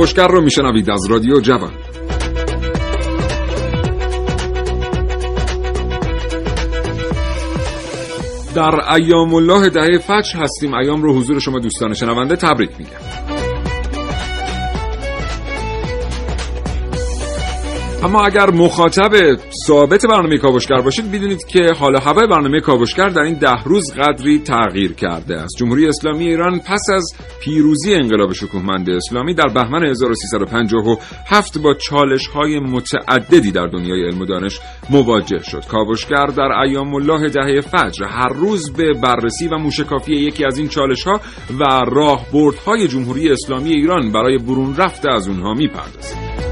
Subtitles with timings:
[0.00, 1.72] کاوشگر رو میشنوید از رادیو جوان.
[8.54, 10.74] در ایام الله دهه فجر هستیم.
[10.74, 13.09] ایام رو حضور شما دوستان شنونده تبریک میگم.
[18.02, 23.34] اما اگر مخاطب ثابت برنامه کاوشگر باشید بدونید که حال هوای برنامه کاوشگر در این
[23.34, 25.56] ده روز قدری تغییر کرده است.
[25.58, 32.58] جمهوری اسلامی ایران پس از پیروزی انقلاب شکوهمند اسلامی در بهمن 1357 با چالش های
[32.58, 35.64] متعددی در دنیای علم و دانش مواجه شد.
[35.70, 40.68] کاوشگر در ایام الله دهه فجر هر روز به بررسی و موشکافی یکی از این
[40.68, 41.20] چالش ها
[41.60, 46.49] و راهبردهای جمهوری اسلامی ایران برای برون رفته از اونها می‌پردازد.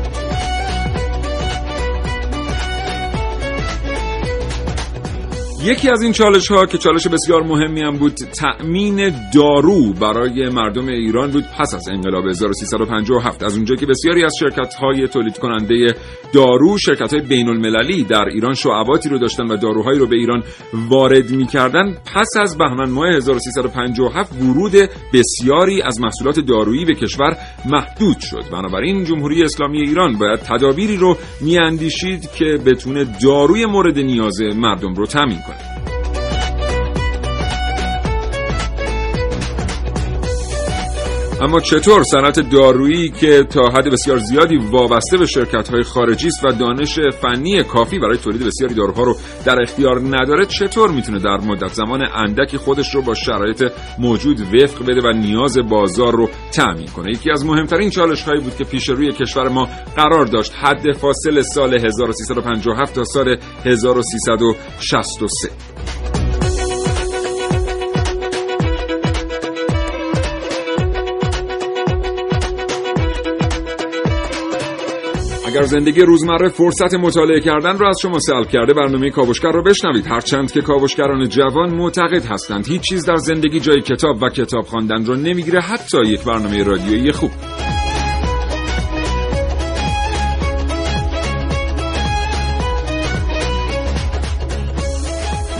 [5.65, 10.89] یکی از این چالش ها که چالش بسیار مهمی هم بود تأمین دارو برای مردم
[10.89, 11.45] ایران بود.
[11.59, 15.95] پس از انقلاب 1357 از اونجا که بسیاری از شرکت های تولید کننده
[16.33, 20.43] دارو شرکت های بین المللی در ایران شعباتی رو داشتن و داروهایی رو به ایران
[20.73, 21.97] وارد می‌کردن.
[22.15, 24.73] پس از بهمن ماه 1357 ورود
[25.13, 28.45] بسیاری از محصولات دارویی به کشور محدود شد.
[28.53, 35.07] بنابراین جمهوری اسلامی ایران باید تدابیری رو میاندیشید که بتونه داروی مورد نیاز مردم رو
[35.07, 35.98] تامین ícone.
[41.41, 46.45] اما چطور صنعت دارویی که تا حد بسیار زیادی وابسته به شرکت های خارجی است
[46.45, 51.37] و دانش فنی کافی برای تولید بسیاری داروها رو در اختیار نداره چطور می‌تونه در
[51.37, 53.65] مدت زمان اندکی خودش رو با شرایط
[53.99, 58.57] موجود وفق بده و نیاز بازار رو تأمین کنه؟ یکی از مهمترین چالش هایی بود
[58.57, 60.53] که پیش روی کشور ما قرار داشت.
[60.55, 66.18] حد فاصل سال 1357 تا سال 1363
[75.59, 80.07] اگر زندگی روزمره فرصت مطالعه کردن را از شما سلب کرده برنامه کاوشگر را بشنوید.
[80.07, 85.07] هرچند که کاوشگران جوان معتقد هستند هیچ چیز در زندگی جای کتاب و کتاب خواندن
[85.07, 87.31] را نمی‌گیره حتی یک برنامه رادیویی خوب.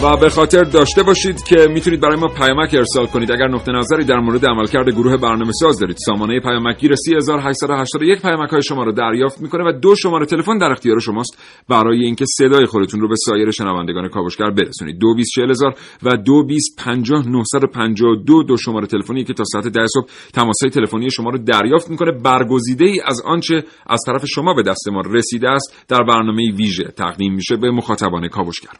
[0.03, 3.33] و به خاطر داشته باشید که می‌تونید برای ما پیامک ارسال کنید.
[3.33, 8.63] اگر نقطه نظری در مورد عملکرد گروه برنامه ساز دارید سامانه پیامکگیر 3881 پیامک های
[8.63, 11.39] شما رو دریافت می‌کنه و دو شماره تلفن در اختیار شماست.
[11.69, 14.99] برای اینکه صدای خودتون رو به سایر شنوندگان کاوشگر برسونید.
[14.99, 18.17] 224000 و 2250
[18.49, 22.13] دو شماره تلفنی که تا ساعت 10 صبح تماسهای تلفنی شما رو دریافت می‌کنه.
[22.13, 26.85] برگزیده ای از آنچه از طرف شما به دست ما رسیده است در برنامه ویژه.
[26.85, 28.73] تقدیم میشه به مخاطبان کاوشگر.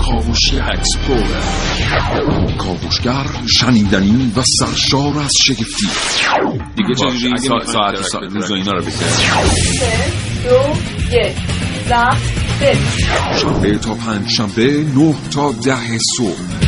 [0.00, 5.86] کاوشگر explorer کاوشگر شنیدنی و سرشار از شگفتی.
[6.76, 8.94] دیگه چجوری ساعت ساعت روز اینا رو یک
[13.40, 16.60] شنبه تا پنج شنبه نه تا ده صبح.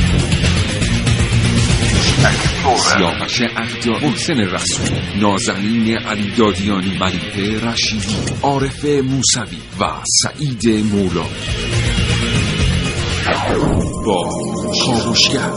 [2.76, 9.84] سیاوش اهدا محسن رسول نازنین علی دادیانی ملیحه رشیدی عارف موسوی و
[10.22, 11.24] سعید مولا.
[14.06, 14.28] با
[14.84, 15.50] کاوشگر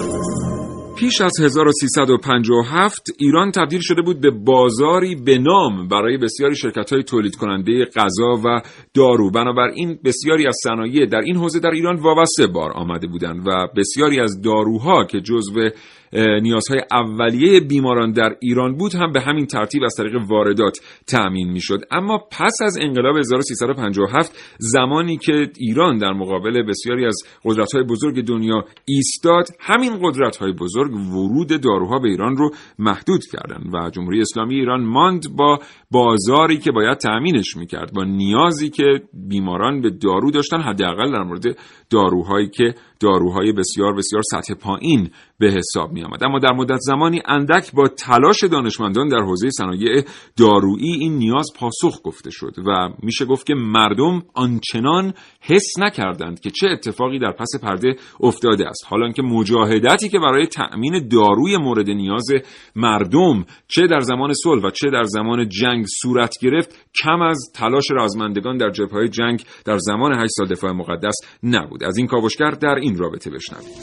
[0.96, 7.04] پیش از 1357 ایران تبدیل شده بود به بازاری به نام برای بسیاری شرکت های
[7.04, 8.62] تولید کننده غذا و
[8.94, 9.32] دارو.
[9.32, 14.20] بنابراین بسیاری از صنایع در این حوزه در ایران وابسته بار آمده بودند و بسیاری
[14.20, 15.70] از داروها که جزو
[16.14, 21.80] نیازهای اولیه بیماران در ایران بود هم به همین ترتیب از طریق واردات تأمین می‌شد.
[21.92, 27.16] اما پس از انقلاب 1357 زمانی که ایران در مقابل بسیاری از
[27.46, 32.50] قدرت‌های بزرگ دنیا ایستاد همین قدرت‌های بزرگ ورود داروها به ایران رو
[32.80, 35.60] محدود کردند و جمهوری اسلامی ایران ماند با
[35.92, 41.58] بازاری که باید تأمینش می‌کرد با نیازی که بیماران به دارو داشتن حداقل در مورد
[41.90, 45.10] داروهایی که داروهای بسیار بسیار سطح پایین
[45.40, 50.04] به حساب می آمد اما در مدت زمانی اندک با تلاش دانشمندان در حوزه صنایع
[50.38, 56.50] دارویی این نیاز پاسخ گفته شد و میشه گفت که مردم آنچنان حس نکردند که
[56.50, 58.86] چه اتفاقی در پس پرده افتاده است.
[58.88, 62.28] حالا که مجاهدتی که برای تأمین داروی مورد نیاز
[62.76, 67.92] مردم چه در زمان صلح و چه در زمان جنگ صورت گرفت کم از تلاش
[67.92, 71.84] رازمندگان در جبهه جنگ در زمان 8 سال دفاع مقدس نبود.
[71.84, 73.76] از این کاوشگر در این رابطه بشنوید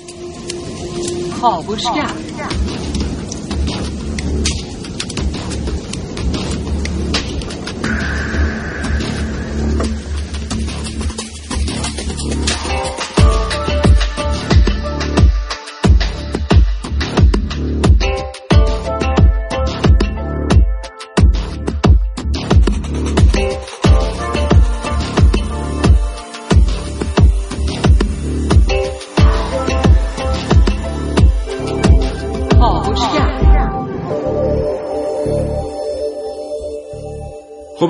[1.41, 2.11] کاوشگر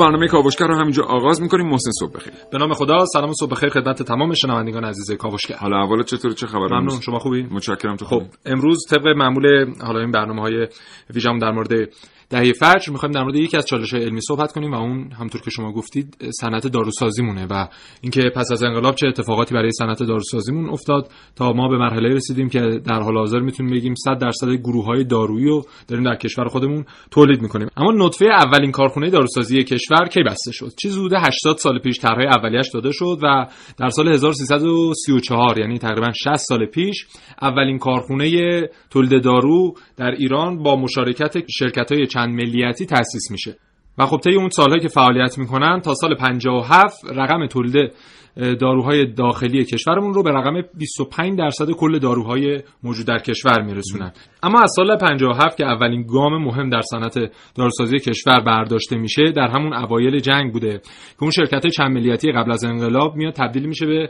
[0.03, 1.67] برنامه کاوشگر رو همینجا آغاز می‌کنیم.
[1.67, 2.33] محسن صبح بخیر.
[2.53, 3.05] به نام خدا.
[3.13, 5.57] سلام صبح بخیر خدمت تمام شنوندگان عزیز کاوشگر.
[5.57, 7.01] حالا اول چطور چه خبر ممنون.
[7.01, 7.97] شما خوبی؟ متشکرم.
[7.97, 10.69] تو خب امروز طبق معمول حالا این برنامه های
[11.15, 11.73] ویژم در مورد
[12.33, 15.51] دهه فجر می‌خوایم در مورد یکی از چالش علمی صحبت کنیم و اون همطور که
[15.51, 17.69] شما گفتید صنعت داروسازی مونه و
[18.01, 22.49] اینکه پس از انقلاب چه اتفاقاتی برای صنعت داروسازیمون افتاد تا ما به مرحله رسیدیم
[22.49, 26.49] که در حال حاضر می‌تونیم بگیم 100 درصد گروه های دارویی رو داریم در کشور
[26.49, 27.69] خودمون تولید می‌کنیم.
[27.77, 32.27] اما نطفه اولین کارخونه داروسازی کشور کی بسته شد؟ چیز حدود 80 سال پیش طرحهای
[32.27, 33.47] اولیش داده شد و
[33.79, 37.07] در سال 1334 یعنی تقریبا 60 سال پیش
[37.43, 43.57] اولین کارخونه تولید دارو در ایران با مشارکت شرکت های چند ملیتی تأسیس میشه.
[43.99, 47.93] و خب طی اون سالهایی که فعالیت می‌کنن تا سال 57 رقم تولید
[48.37, 54.13] داروهای داخلی کشورمون رو به رقم 25 درصد کل داروهای موجود در کشور میرسونن.
[54.43, 57.19] اما از سال 57 که اولین گام مهم در صنعت
[57.55, 60.79] داروسازی کشور برداشته میشه در همون اوایل جنگ بوده.
[60.79, 64.09] که اون شرکت چند ملیتی قبل از انقلاب میاد تبدیل میشه به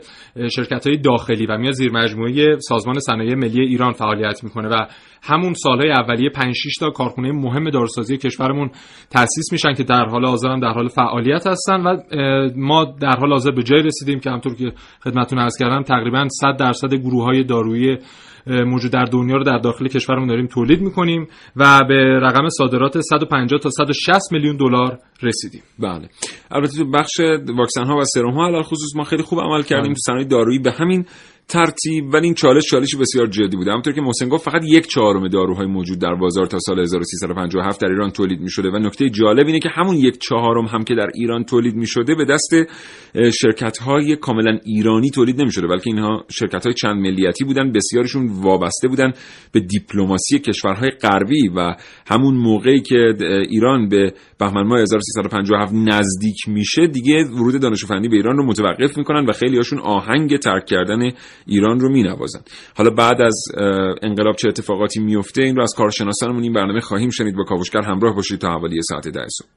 [0.49, 4.85] شرکت های داخلی و میاد زیر مجموعه سازمان صنایع ملی ایران فعالیت می‌کنه و
[5.23, 8.69] همون سالهای اولیه 5 6 تا کارخونه مهم داروسازی کشورمون
[9.09, 11.97] تأسیس میشن که در حال حاضر هم در حال فعالیت هستن و
[12.55, 14.71] ما در حال حاضر به جای رسیدیم که همطور که
[15.03, 17.97] خدمتتون عرض کردم تقریبا 100 درصد گروه های دارویی
[18.47, 23.59] موجود در دنیا رو در داخل کشورمون داریم تولید می‌کنیم و به رقم صادرات 150
[23.59, 25.61] تا 160 میلیون دلار رسیدیم.
[25.79, 26.09] بله.
[26.51, 27.19] البته تو بخش
[27.57, 29.93] واکسن ها و سرم ها خصوص ما خیلی خوب عمل کردیم.
[29.93, 31.05] تو صنایع دارویی به همین
[31.47, 33.71] ترتیب ولی این چالش چالشی بسیار جدی بوده.
[33.71, 37.87] همونطور که محسن گفت فقط یک چهارم داروهای موجود در بازار تا سال 1357 در
[37.87, 41.07] ایران تولید می شده و نکته جالب اینه که همون یک چهارم هم که در
[41.15, 42.53] ایران تولید می شده به دست
[43.41, 48.27] شرکت های کاملا ایرانی تولید نمی شده بلکه اینها شرکت های چند ملیتی بودن بسیارشون
[48.27, 49.11] وابسته بودن
[49.51, 51.43] به دیپلماسی کشورهای غربی.
[51.55, 51.75] و
[52.07, 53.15] همون موقعی که
[53.49, 58.97] ایران به بهمن ماه 1357 نزدیک میشه دیگه ورود دانش فنی به ایران رو متوقف
[58.97, 61.11] می‌کنن و خیلی هاشون آهنگ ترک کردن
[61.45, 62.41] ایران رو مینوازن
[62.77, 63.43] حالا بعد از
[64.01, 67.35] انقلاب چه اتفاقاتی میفته این رو از کارشناسانمون این برنامه خواهیم شنید.
[67.35, 69.47] با کاوشگر همراه باشید تا حوالی ساعت ده صبح.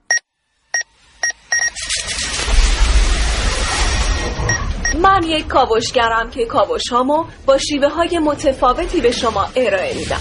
[5.03, 10.21] من یک کاوشگرم که کاوش هامو با شیوه های متفاوتی به شما ارائه میدم.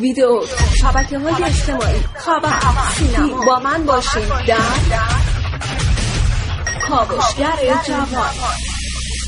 [0.00, 0.40] ویدیو
[0.80, 2.00] شبکه های اجتماعی.
[2.14, 2.60] خبر
[2.94, 4.56] سینما با من باشید در
[6.88, 8.69] کاوشگر جوان.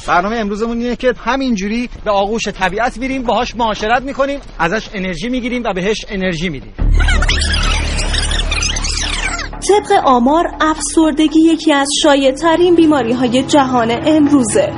[0.08, 5.62] برنامه امروزمون اینه که همینجوری به آغوش طبیعت میریم باهاش معاشرت می‌کنیم ازش انرژی می‌گیریم
[5.64, 6.72] و بهش انرژی میدیم.
[9.68, 14.72] طبق آمار افسردگی یکی از شایع‌ترین بیماری های جهان امروزه.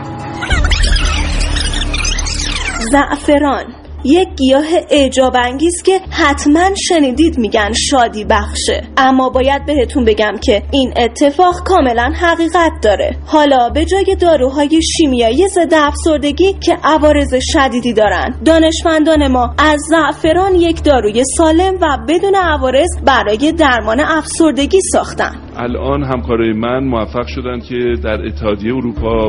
[2.92, 3.83] زعفران.
[4.04, 8.82] یک گیاه اعجاب انگیز که حتما شنیدید میگن شادی بخشه.
[8.96, 13.16] اما باید بهتون بگم که این اتفاق کاملا حقیقت داره.
[13.26, 20.54] حالا به جای داروهای شیمیایی ضد افسردگی که عوارض شدیدی دارن دانشمندان ما از زعفران
[20.54, 25.43] یک داروی سالم و بدون عوارض برای درمان افسردگی ساختن.
[25.56, 29.28] الان همکارای من موفق شدن که در اتحادیه اروپا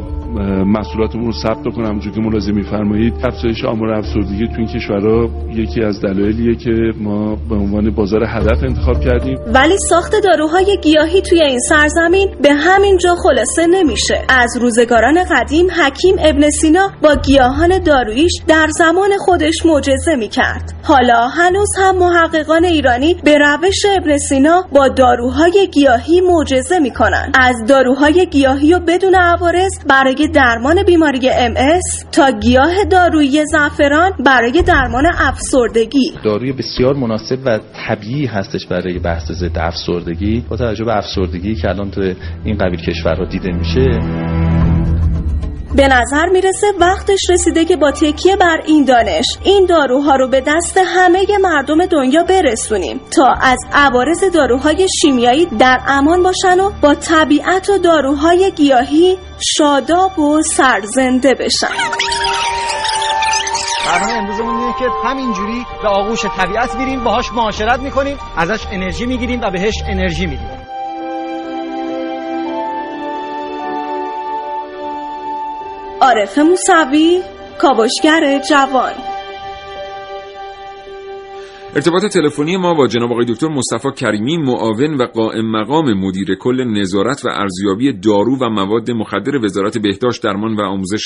[0.65, 5.81] محصولاتمون رو ثبت کنم همونجور که ملاحظه میفرمایید افزایش آمار افسردگی تو این کشورها یکی
[5.83, 9.37] از دلایلیه که ما به عنوان بازار هدف انتخاب کردیم.
[9.53, 14.21] ولی ساخت داروهای گیاهی توی این سرزمین به همین جا خلاصه نمیشه.
[14.29, 20.73] از روزگاران قدیم حکیم ابن سینا با گیاهان دارویش در زمان خودش معجزه می‌کرد.
[20.83, 27.31] حالا هنوز هم محققان ایرانی به روش ابن سینا با داروهای گیاهی زندگی معجزه می‌کنن.
[27.33, 31.53] از داروهای گیاهی و بدون عوارض برای درمان بیماری ام
[32.11, 36.13] تا گیاه دارویی زعفران برای درمان افسردگی.
[36.23, 40.45] داروی بسیار مناسب و طبیعی هستش برای بحث ضد افسردگی.
[40.49, 42.01] با توجه به افسردگی که الان تو
[42.45, 43.99] این قبیل کشورها دیده میشه
[45.75, 49.25] به نظر می‌رسه وقتش رسیده که با تکیه بر این دانش.
[49.43, 55.79] این داروها رو به دست همه مردم دنیا برسونیم تا از عوارض داروهای شیمیایی در
[55.87, 59.17] امان باشن و با طبیعت و داروهای گیاهی
[59.57, 61.67] شاداب و سرزنده بشن.
[63.85, 69.41] برنامه امروزمون اینه که همینجوری به آغوش طبیعت میریم باهاش معاشرت می‌کنیم ازش انرژی می‌گیریم
[69.41, 70.64] و بهش انرژی میدیم.
[76.05, 77.21] عارف موسوی
[77.61, 78.93] کاوشگر جوان.
[81.75, 86.63] ارتباط تلفنی ما با جناب آقای دکتر مصطفی کریمی معاون و قائم مقام مدیر کل
[86.63, 91.05] نظارت و ارزیابی دارو و مواد مخدر وزارت بهداشت درمان و آموزش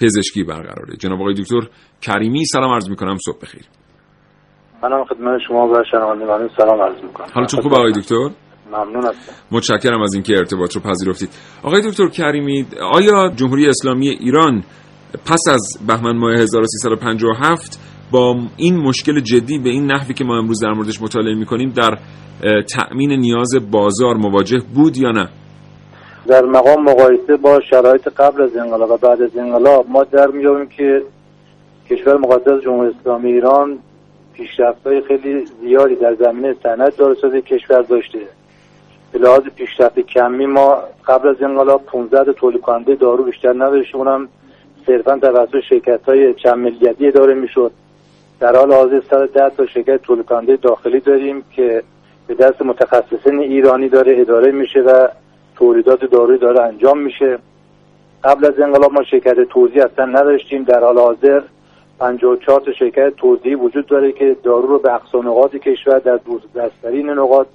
[0.00, 0.96] پزشکی برقراره.
[0.96, 1.60] جناب آقای دکتر
[2.00, 3.62] کریمی سلام عرض می‌کنم صبح بخیر.
[4.82, 7.26] منم خدمت شما و شنوندگان سلام عرض می‌کنم.
[7.34, 11.28] حالتون خوب آقای دکتر؟ ممنون هستم متشکرم از اینکه ارتباط رو پذیرفتید.
[11.62, 14.62] آقای دکتر کریمی آیا جمهوری اسلامی ایران
[15.26, 17.78] پس از بهمن ماه 1357
[18.10, 21.98] با این مشکل جدی به این نحوی که ما امروز در موردش مطالعه می‌کنیم در
[22.62, 25.28] تأمین نیاز بازار مواجه بود یا نه؟
[26.26, 30.68] در مقام مقایسه با شرایط قبل از انقلاب و بعد از انقلاب ما در میابیم
[30.68, 31.02] که
[31.90, 33.78] کشور مقدس جمهوری اسلامی ایران
[34.34, 38.18] پیشرفت‌های خیلی زیادی در زمینه صنعت داروسازی کشور داشته.
[39.12, 44.00] به لحاظ پیشرفت کمی ما قبل از انقلاب 15 تولید کننده دارو بیشتر نداشتیم.
[44.00, 44.28] اونم
[44.86, 47.72] صرفا توسط شرکت های چند ملیتی اداره می‌شد.
[48.40, 51.82] در حال حاضر 110 تا شرکت تولید کننده داخلی داریم که
[52.26, 55.08] به دست متخصصین ایرانی داره اداره میشه و
[55.56, 57.38] تولیدات داروی داره انجام میشه.
[58.24, 60.62] قبل از انقلاب ما شرکت توزیع اصلا نداشتیم.
[60.62, 61.42] در حال حاضر
[61.98, 66.20] 54 تا شرکت توزیعی وجود داره که دارو رو به اقصا نقاط کشور در
[66.56, 67.46] دستترین نقاط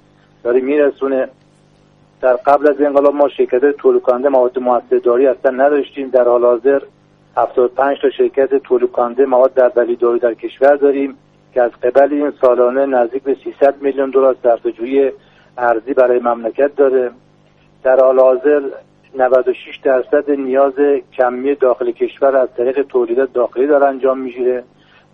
[0.42, 1.28] داره میرسونه.
[2.24, 6.08] در قبل از انقلاب ما شرکت تولید کننده مواد موثرداری اصلا نداشتیم.
[6.08, 6.82] در حال حاضر
[7.36, 11.16] 75 تا شرکت تولید کننده مواد در داری در کشور داریم
[11.54, 15.12] که از قبل این سالانه نزدیک به 300 میلیون دلار صرفه‌جویی
[15.58, 17.10] ارزی برای مملکت داره.
[17.82, 18.62] در حال حاضر
[19.18, 20.74] 96 درصد نیاز
[21.18, 24.64] کمی داخل کشور از طریق تولیدات داخلی داره انجام می‌گیره.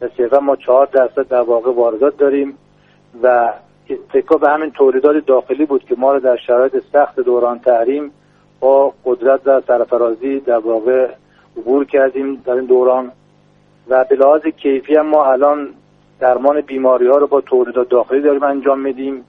[0.01, 2.59] و صرفا ما 4 درصد در واقع واردات داریم
[3.23, 3.53] و
[3.91, 8.13] اتکا به همین تولیدات داخلی بود که ما رو در شرایط سخت دوران تحریم
[8.61, 11.09] با قدرت و سرفرازی در واقع
[11.57, 13.13] عبور کردیم در این دوران.
[13.89, 15.69] و به لحاظ کیفی هم ما الان
[16.21, 19.25] درمان بیماری ها رو با تولیدات داخلی داریم انجام میدیم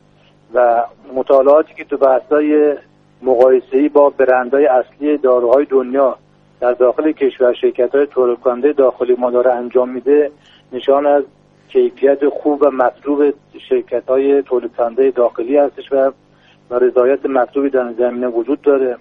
[0.54, 0.84] و
[1.16, 2.76] مطالعاتی که تو بحثای
[3.22, 6.18] مقایسه‌ای با برندهای اصلی داروهای دنیا
[6.60, 10.32] در داخل کشور شرکت های تولید کننده داخلی ما داره انجام میده
[10.72, 11.24] نشان از
[11.74, 13.34] کیفیت خوب و مطلوب
[13.70, 16.12] شرکت های تولید داخلی هستش و
[16.80, 18.98] رضایت مطلوبی در زمینه وجود داره.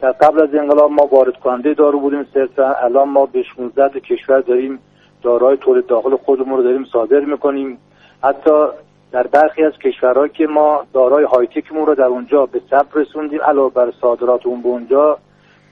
[0.00, 4.40] در قبل از انقلاب ما وارد کننده دارو بودیم صرفا الان ما به 16 کشور
[4.40, 4.78] داریم
[5.22, 7.78] داروهای تولید داخل خودمون رو داریم صادر می‌کنیم.
[8.22, 8.66] حتی
[9.12, 13.74] در برخی از کشورها که ما دارای هایتکمون رو در اونجا به ثبت رسوندیم علاوه
[13.74, 15.18] بر صادرات اون به اونجا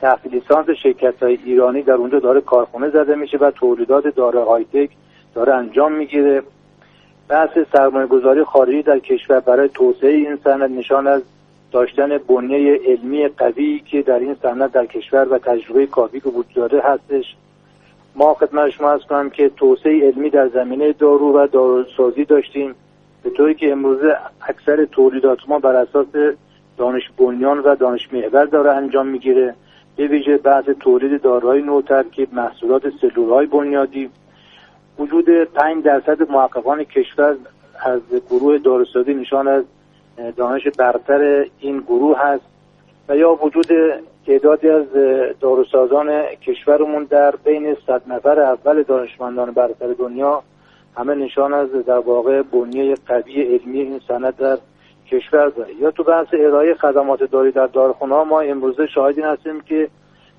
[0.00, 4.90] تحت لیسانس شرکت های ایرانی در اونجا داره کارخونه زده میشه و تولیدات دارای هایتک
[5.36, 6.42] داره انجام می‌گیره.
[7.28, 11.22] بحث سرمایه گذاری خارجی در کشور برای توسعه این صنعت نشان از
[11.72, 16.54] داشتن بنیه علمی قوی که در این صنعت در کشور و تجربه کافی که وجود
[16.54, 17.36] داره هستش.
[18.14, 22.74] ما خدمت شما از کنم که توسعه علمی در زمینه دارو و داروسازی داشتیم.
[23.22, 24.16] به طوری که امروزه
[24.48, 26.06] اکثر تولیدات ما بر اساس
[26.76, 29.54] دانش بنیان و دانش محور داره انجام می‌گیره.
[29.96, 34.10] به ویژه بعض تولید داروهای نوترکیب محصولات سلولهای بنیادی
[34.98, 37.36] وجود 5 درصد محققان کشور
[37.84, 38.00] از
[38.30, 39.64] گروه داروسازی نشان از
[40.36, 42.44] دانش برتر این گروه هست
[43.08, 43.66] و یا وجود
[44.26, 44.86] تعدادی از
[45.40, 50.42] داروسازان کشورمون در بین صد نفر اول دانشمندان برتر دنیا
[50.96, 54.58] همه نشان از در واقع بنیه قوی علمی این سند در
[55.10, 55.74] کشور داره.
[55.74, 59.88] یا تو بحث ارائه خدمات داری در داروخونه ما امروزه شاهدین هستیم که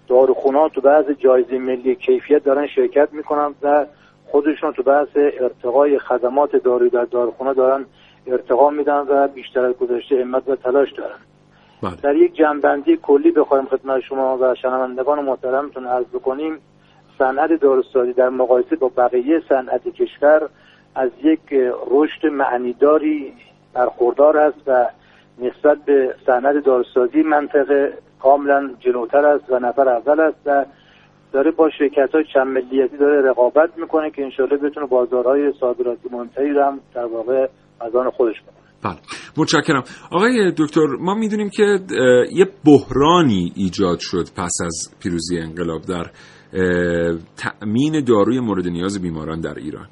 [0.08, 3.86] داروخونه تو بعض جایزه ملی کیفیت دارن شرکت می‌کنن و
[4.32, 7.86] خودشون تو بحث ارتقای خدمات دارویی در داروخونه دارن
[8.28, 11.18] ارتقا میدن و بیشتر از گذشته همت و تلاش دارن
[11.84, 11.96] بله.
[11.96, 16.58] در یک جنبندی کلی بخوایم خدمت شما و شنوندگان محترمتون عرض بکنیم
[17.18, 20.50] صنعت داروسازی در مقایسه با بقیه صنعت کشور
[20.96, 21.40] از یک
[21.92, 23.34] رشد معنیداری
[23.74, 24.86] برخوردار است و
[25.40, 30.66] نسبت به صنعت داروسازی منطقه کاملا جلوتر است و نفر اول است و
[31.32, 36.50] داره با شرکت های چند ملیتی داره رقابت می‌کنه که انشالله بتونه بازارهای صادراتی منتهی
[36.50, 37.48] رو هم در واقع
[37.82, 38.98] از آن خودش کنه بله
[39.38, 39.84] متشکرم.
[40.12, 41.80] آقای دکتر ما می‌دونیم که
[42.32, 46.06] یه بحرانی ایجاد شد پس از پیروزی انقلاب در
[47.38, 49.88] تأمین داروی مورد نیاز بیماران در ایران.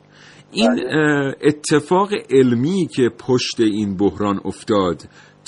[0.52, 1.36] این بله.
[1.44, 4.98] اتفاق علمی که پشت این بحران افتاد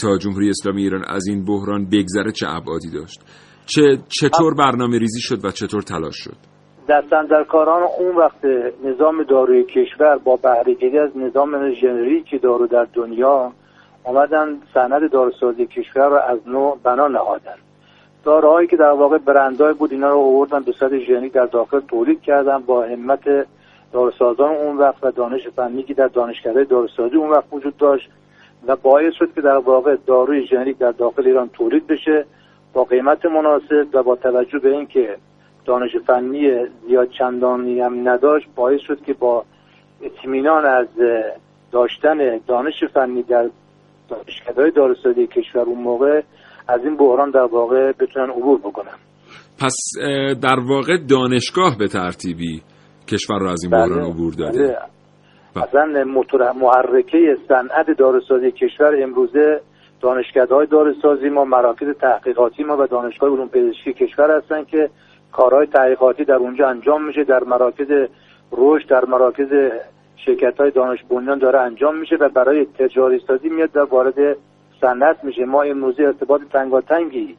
[0.02, 3.22] تا جمهوری اسلامی ایران از این بحران بگذره چه ابعادی داشت؟
[3.68, 6.36] چه چطور برنامه ریزی شد و چطور تلاش شد؟
[6.90, 8.46] دستندرکاران اون وقت
[8.84, 13.52] نظام داروی کشور با بهرهگیری از نظام ژنریک دارو در دنیا
[14.04, 17.56] آمدن سند داروسازی کشور را از نوع بنا نهادن.
[18.24, 22.22] داروهایی که در واقع برندهای بود اینا رو آوردن به صورت ژنریک در داخل تولید
[22.22, 23.48] کردن با همت
[23.94, 28.10] داروسازان اون وقت و دانش فنی که در دانشکده داروسازی اون وقت وجود داشت
[28.68, 32.26] و باعث شد که در واقع داروی ژنریک در داخل ایران تولید بشه
[32.74, 35.18] با قیمت مناسب و با توجه به اینکه
[35.66, 39.46] دانش فنی زیاد چندانی هم نداشت باعث شد که با
[40.02, 40.88] اطمینان از
[41.72, 43.50] داشتن دانش فنی در
[44.10, 46.22] دانشکده داروسازی کشور اون موقع
[46.68, 48.98] از این بحران در واقع بتونن عبور بکنن.
[49.60, 49.76] پس
[50.42, 52.62] در واقع دانشگاه به ترتیبی
[53.08, 54.78] کشور رو از این بحران بله، عبور داده.
[55.56, 55.64] بله.
[55.64, 59.62] اصلا موتور محرکه صنعت داروسازی کشور امروزه
[60.02, 64.90] دانشکده های داروسازی ما مراکز تحقیقاتی ما و دانشگاه علوم پزشکی کشور هستن که
[65.32, 67.88] کارهای تحقیقاتی در اونجا انجام میشه در مراکز
[68.52, 69.72] رشد در مراکز
[70.16, 74.38] شرکت های دانش بنیان داره انجام میشه و برای تجاری سازی میاد در وارد
[74.82, 75.46] صنعت میشه.
[75.46, 77.38] ما امروزه ارتباط تنگاتنگی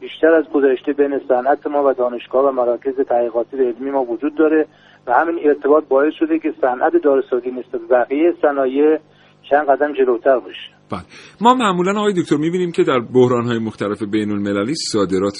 [0.00, 4.34] بیشتر از گذشته بین صنعت ما و دانشگاه و مراکز تحقیقاتی و علمی ما وجود
[4.34, 4.66] داره
[5.06, 8.98] و همین ارتباط باعث شده که صنعت داروسازی نسبت بقیه صنایع
[9.50, 10.70] چند قدم جلوتر باشه.
[10.90, 11.00] بله.
[11.40, 15.38] ما معمولا آقای دکتر می‌بینیم که در بحرانهای مختلف بین المللی صادرات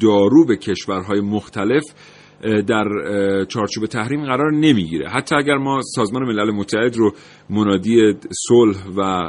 [0.00, 1.84] دارو به کشورهای مختلف
[2.66, 2.84] در
[3.48, 5.08] چارچوب تحریم قرار نمی‌گیره.
[5.08, 7.12] حتی اگر ما سازمان ملل متحد رو
[7.50, 8.14] منادی
[8.48, 9.28] صلح و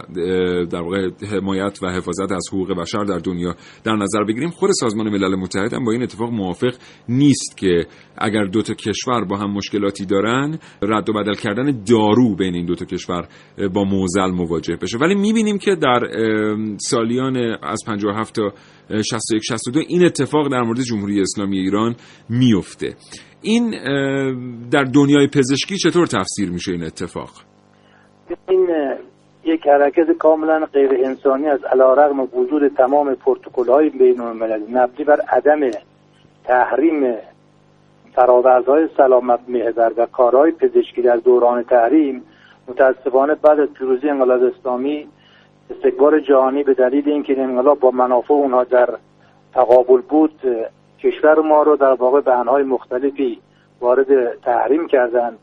[0.66, 5.10] در واقع حمایت و حفاظت از حقوق بشر در دنیا در نظر بگیریم خود سازمان
[5.10, 6.74] ملل متحد هم با این اتفاق موافق
[7.10, 7.86] نیست که
[8.18, 12.66] اگر دو تا کشور با هم مشکلاتی دارن رد و بدل کردن دارو بین این
[12.66, 13.28] دو تا کشور
[13.74, 14.98] با موزل مواجه بشه.
[14.98, 16.00] ولی می‌بینیم که در
[16.78, 18.54] سالیان از 57 تا
[18.92, 21.96] 61 62 این اتفاق در مورد جمهوری اسلامی ایران
[22.30, 22.96] میفته.
[23.42, 23.72] این
[24.72, 27.30] در دنیای پزشکی چطور تفسیر میشه این اتفاق؟
[28.50, 28.68] این
[29.44, 35.22] یک حرکت کاملا غیر انسانی از علیرغم وجود تمام پروتکل های بین المللی مبنی بر
[35.22, 35.72] عدم
[36.44, 37.16] تحریم
[38.16, 42.24] فرآوردهای سلامت محور و کارهای پزشکی در دوران تحریم
[42.68, 45.08] متاسفانه بعد از پیروزی انقلاب اسلامی
[45.72, 48.90] استکبار جهانی به دلیل اینکه این انقلاب با منافع اونها در
[49.54, 50.40] تقابل بود
[51.00, 53.40] کشور ما رو در واقع به انهای مختلفی
[53.82, 55.38] وارد تحریم کردن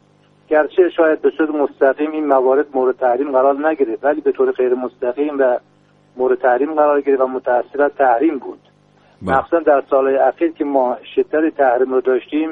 [0.48, 4.74] گرچه شاید به صورت مستقیم این موارد مورد تحریم قرار نگیره ولی به طور غیر
[4.74, 5.58] مستقیم و
[6.16, 8.58] مورد تحریم قرار گرفت و متأثر از تحریم بود.
[9.22, 12.50] مخصوصا در سالهای اخیر که ما شدت تحریم رو داشتیم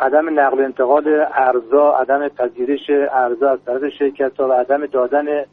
[0.00, 5.44] عدم نقل انتقال ارزا عدم پذیرش ارزا از طرف شرکت ها و عدم دادن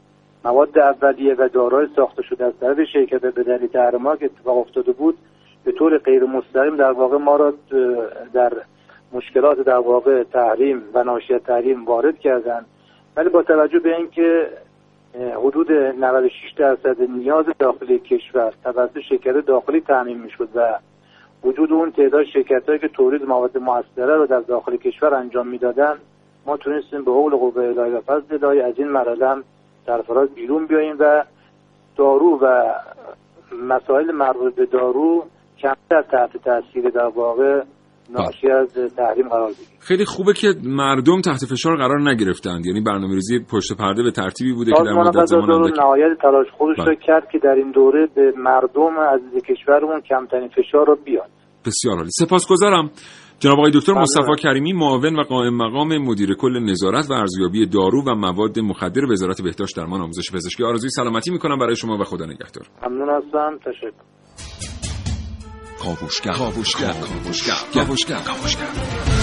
[0.44, 5.18] مواد اولیه و دارای ساخته شده از طرف شرکت به دلیل که اتفاق افتاده بود.
[5.64, 7.54] به طور غیر مستقیم در واقع ما را
[8.32, 8.52] در
[9.12, 12.64] مشکلات در واقع تحریم و ناشی تحریم وارد کردن
[13.16, 14.48] ولی با توجه به اینکه
[15.36, 20.78] حدود 96 درصد نیاز داخلی کشور توسط شرکت داخلی تعمین می‌شد و
[21.44, 25.94] وجود اون تعداد شرکت هایی که تولید مواد موثره رو در داخل کشور انجام می‌دادن
[26.46, 29.42] ما تونستیم به حول قوه الهی و فضل الهی از این مرحله
[29.86, 31.24] در فراز بیرون بیاییم و
[31.96, 32.74] دارو و
[33.68, 35.24] مسائل مربوط به دارو
[35.58, 37.62] کمتر تحت تاثیر در واقع
[38.10, 42.66] ناشی از تحریم قرار بگیره خیلی خوبه که مردم تحت فشار قرار نگرفتند.
[42.66, 46.78] یعنی برنامه‌ریزی پشت پرده به ترتیبی بوده که در مدت زمان اندکی نهایت تلاش خودش
[46.78, 51.28] رو کرد که در این دوره به مردم عزیز کشورمون کمترین فشار رو بیاد.
[51.66, 52.10] بسیار عالی.
[52.10, 52.90] سپاسگزارم.
[53.42, 58.02] جناب آقای دکتر مصطفی کریمی معاون و قائم مقام مدیر کل نظارت و ارزیابی دارو
[58.02, 62.26] و مواد مخدر وزارت بهداشت درمان آموزش پزشکی آرزوی سلامتی می‌کنم برای شما و خدا
[62.26, 62.66] نگهدار.
[62.82, 63.58] ممنون هستم.
[63.58, 63.90] تشکر.
[65.82, 66.92] کاوشگر کاوشگر
[67.74, 69.21] کاوشگر کاوشگر.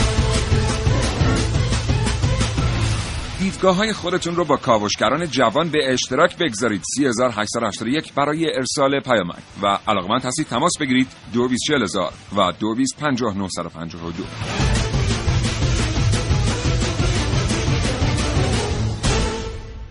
[3.39, 6.81] دیدگاه های خودتون رو با کاوشگران جوان به اشتراک بگذارید.
[6.95, 9.43] 3881 برای ارسال پیامک.
[9.63, 11.07] و علاقمند هستید تماس بگیرید.
[11.33, 14.23] 224000 و 225952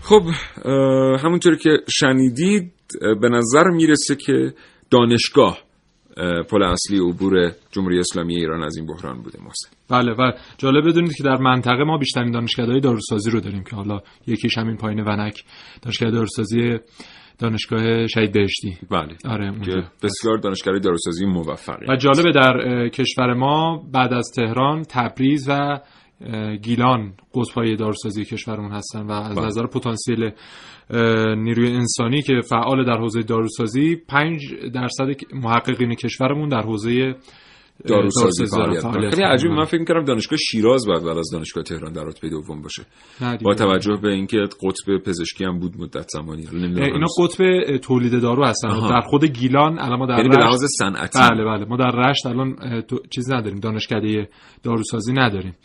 [0.01, 0.21] خب
[1.23, 2.71] همونطور که شنیدید
[3.21, 4.53] به نظر می‌رسه که
[4.91, 5.68] دانشگاه
[6.49, 11.15] پل اصلی عبور جمهوری اسلامی ایران از این بحران بوده محسن بله و جالب بدونید
[11.15, 15.43] که در منطقه ما بیشترین دانشگاه‌های داروسازی رو داریم که حالا یکیش همین پایین ونک
[15.81, 16.77] دانشگاه داروسازی
[17.39, 18.77] دانشگاه شهید بهشتی.
[18.91, 19.15] بله.
[19.25, 19.51] آره
[20.03, 25.79] بسیار دانشگاه داروسازی موفقی و جالبه در کشور ما بعد از تهران تبریز و
[26.61, 29.45] گیلان قطبهای داروسازی کشورمون هستن و از بله.
[29.45, 30.31] نظر پتانسیل
[31.37, 34.41] نیروی انسانی که فعال در حوزه داروسازی 5
[34.73, 37.15] درصد محققین کشورمون در حوزه
[37.87, 42.29] داروسازی فعالیت خیلی عجیب من فکر می‌کردم دانشگاه شیراز بعد از دانشگاه تهران در رتبه
[42.29, 42.83] دوم باشه.
[43.43, 46.47] با توجه به اینکه قطب پزشکی هم بود مدت زمانی.
[46.51, 48.67] اینا قطب تولید دارو هستن.
[48.67, 48.89] آها.
[48.89, 51.19] در خود گیلان الان ما در یعنی به لحاظ صنعتی.
[51.19, 51.65] بله بله.
[51.65, 52.55] ما در رشت الان
[53.09, 53.59] چیز نداریم.
[53.59, 54.29] دانشکده
[54.63, 55.55] داروسازی نداریم.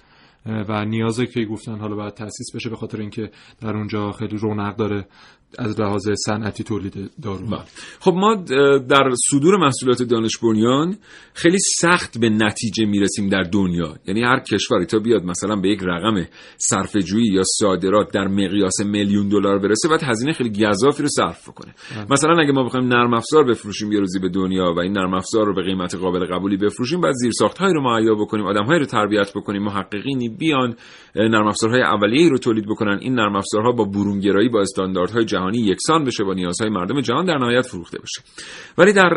[0.46, 3.30] و نیازه که گفتن حالا باید تاسیس بشه به خاطر اینکه
[3.60, 5.06] در اونجا خیلی رونق داره.
[5.58, 7.60] از لحاظ صنعتی تولید دارو بله.
[8.00, 8.34] خب ما
[8.78, 10.96] در صدور محصولات دانش بنیان
[11.34, 15.80] خیلی سخت به نتیجه می‌رسیم در دنیا یعنی هر کشوری تا بیاد مثلا به یک
[15.82, 21.08] رقم صرفه جویی یا صادرات در مقیاس میلیون دلار برسه باید هزینه خیلی گزافی رو
[21.08, 22.06] صرف کنه بله.
[22.10, 25.46] مثلا اگه ما بخوایم نرم افزار بفروشیم یه روزی به دنیا و این نرم افزار
[25.46, 29.32] رو به قیمت قابل قبولی بفروشیم بعد زیر هایی رو مهیا بکنیم آدمهایی رو تربیت
[29.34, 30.76] بکنیم محققینی بیان
[31.16, 36.04] نرم افزارهای اولیه‌ای رو تولید بکنن این نرم افزارها با برونگرایی با استانداردهای جهانی یکسان
[36.04, 38.22] بشه با نیازهای مردم جهان در نهایت فروخته بشه.
[38.78, 39.10] ولی در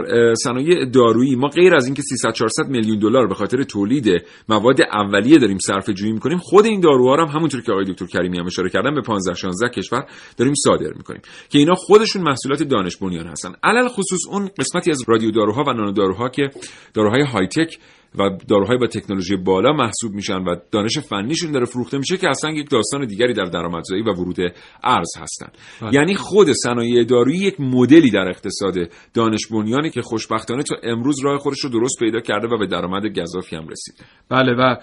[0.44, 5.38] صنایع دارویی ما غیر از اینکه 300 400 میلیون دلار به خاطر تولید مواد اولیه
[5.38, 8.70] داریم صرفه جویی می‌کنیم خود این داروها هم همونطور که آقای دکتر کریمی هم اشاره
[8.70, 10.06] کردن به 15 16 کشور
[10.38, 11.22] داریم صادر می‌کنیم.
[11.50, 13.54] که اینا خودشون محصولات دانش بنیان هستن.
[13.63, 16.50] علل خصوص اون قسمتی از رادیو داروها و نانو داروها که
[16.94, 17.80] داروهای های تک
[18.20, 22.52] و داروهای با تکنولوژی بالا محسوب میشن و دانش فنیشون داره فروخته میشه که اصلا
[22.52, 24.38] یک داستان دیگری در درآمدزایی و ورود
[24.84, 25.48] ارز هستن
[25.82, 25.94] بله.
[25.94, 28.76] یعنی خود صنایع دارویی یک مدلی در اقتصاد
[29.14, 33.20] دانش بنیانی که خوشبختانه تا امروز راه خودش رو درست پیدا کرده و به درآمد
[33.20, 34.76] گزافی هم رسیده بله و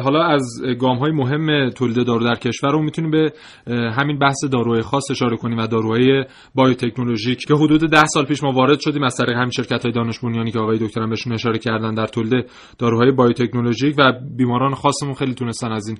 [0.00, 3.32] حالا از گام های مهم تولید دارو در کشور رو می‌تونیم به
[3.66, 8.52] همین بحث داروهای خاص اشاره کنیم و داروهای بایوتکنولوژیک که حدود 10 سال پیش ما
[8.52, 11.94] وارد شدیم از طریق همین شرکت های دانش بنیانی که آقای دکترم بهشون اشاره کردن
[11.94, 12.46] در تولید
[12.78, 15.98] داروهای بایوتکنولوژیک و بیماران خاصمون خیلی تونستن از این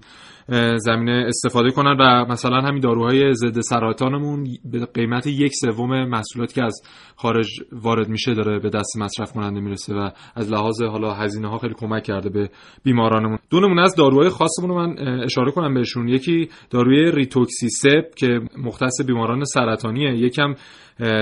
[0.78, 6.62] زمینه استفاده کنن و مثلا همین داروهای ضد سرطانمون به قیمت یک سوم محصولاتی که
[6.64, 6.82] از
[7.16, 11.58] خارج وارد میشه داره به دست مصرف کننده می‌رسه و از لحاظ حالا هزینه ها
[11.58, 12.50] خیلی کمک کرده به
[12.84, 13.38] بیمارانمون.
[13.50, 16.08] دو نمونه از داروهای خاصمون رو من اشاره کنم بهشون.
[16.08, 20.54] یکی داروی ریتوکسیماب که مختص بیماران سرطانیه یکی هم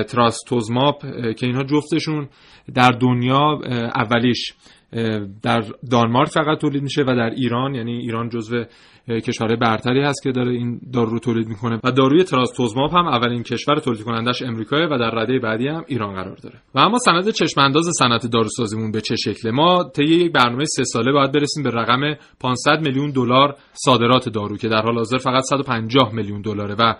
[0.09, 1.03] تراستوزوماب
[1.37, 2.29] که اینها جفتشون
[2.75, 3.59] در دنیا
[3.95, 4.55] اولیش.
[5.43, 8.65] در دانمارک فقط تولید میشه و در ایران یعنی ایران جزو
[9.09, 11.81] کشورهای برتری هست که داره این دارو رو تولید می‌کنه.
[11.85, 16.15] و داروی تراستوزوماب هم اولین کشور تولید کنندش امریکا و در رده بعدی هم ایران
[16.15, 16.61] قرار داره.
[16.75, 20.85] و اما سند چشم انداز صنعت داروسازیمون به چه شکله؟ ما طی یک برنامه سه
[20.85, 25.43] ساله باید برسیم به رقم 500 میلیون دلار صادرات دارو که در حال حاضر فقط
[25.43, 26.95] 150 میلیون دلاره و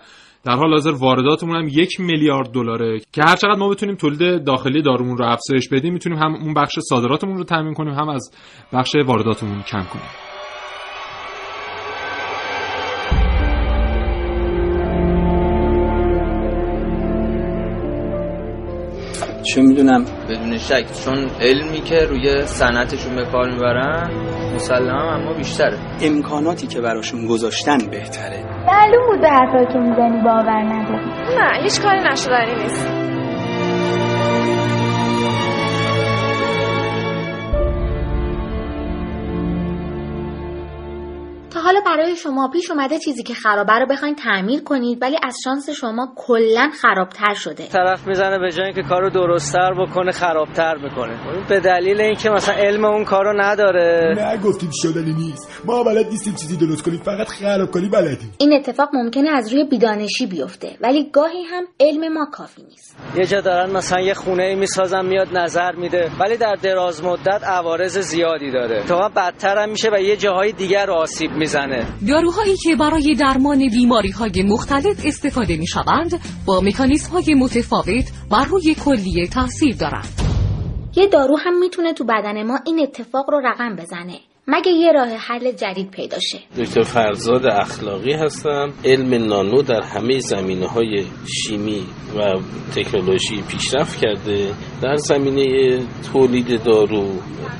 [0.45, 4.81] در حال حاضر وارداتمون هم یک میلیارد دلاره که هر چقدر ما بتونیم تولید داخلی
[4.81, 8.31] دارومون رو افزایش بدیم می‌تونیم هم اون بخش صادراتمون رو تامین کنیم هم از
[8.73, 10.05] بخش وارداتمون کم کنیم.
[19.43, 20.85] چه می‌دونم؟ بدون شک.
[21.05, 24.11] چون علمی که روی صنعتشون به کار می‌برن
[24.55, 25.79] مسلما اما بیشتره.
[26.01, 28.54] امکاناتی که براشون گذاشتن بهتره.
[28.67, 31.05] معلوم بود به حرفایی که می‌زنی باور نداری.
[31.37, 33.04] نه هیچ کاری نشدنی نیست
[41.65, 45.69] حالا برای شما پیش اومده چیزی که خرابه رو بخواین تعمیر کنید ولی از شانس
[45.69, 47.67] شما کلا خرابتر شده.
[47.67, 51.13] طرف می‌زنه به جای اینکه کارو درستتر بکنه خرابتر می‌کنه.
[51.49, 54.15] به دلیل اینکه مثلا علم اون کارو نداره.
[54.17, 55.61] نه گفتیم شدنی نیست.
[55.65, 58.33] ما بلد نیستیم چیزی درست کنیم فقط خراب کنی بلدیم.
[58.37, 62.97] این اتفاق ممکنه از روی بیدانشی بیفته ولی گاهی هم علم ما کافی نیست.
[63.15, 67.43] یه جا دارن مثلا یه خونه ای می‌سازن میاد نظر میده ولی در دراز مدت
[67.43, 68.83] عوارض زیادی داره.
[68.83, 71.54] تا بدتر هم میشه و یه جاهای دیگر آسیب می‌زنه.
[71.55, 71.87] می‌زنه.
[72.07, 78.45] داروهایی که برای درمان بیماری های مختلف استفاده می شوند با مکانیزم های متفاوت بر
[78.45, 80.21] روی کلیه تاثیر دارند.
[80.95, 84.19] یه دارو هم می‌تونه تو بدن ما این اتفاق رو رقم بزنه.
[84.47, 90.19] مگه یه راه حل جدید پیدا شه؟ دکتر فرزاد اخلاقی هستم علم نانو در همه
[90.19, 91.83] زمینه های شیمی
[92.17, 92.21] و
[92.75, 94.53] تکنولوژی پیشرفت کرده.
[94.81, 95.79] در زمینه
[96.13, 97.05] تولید دارو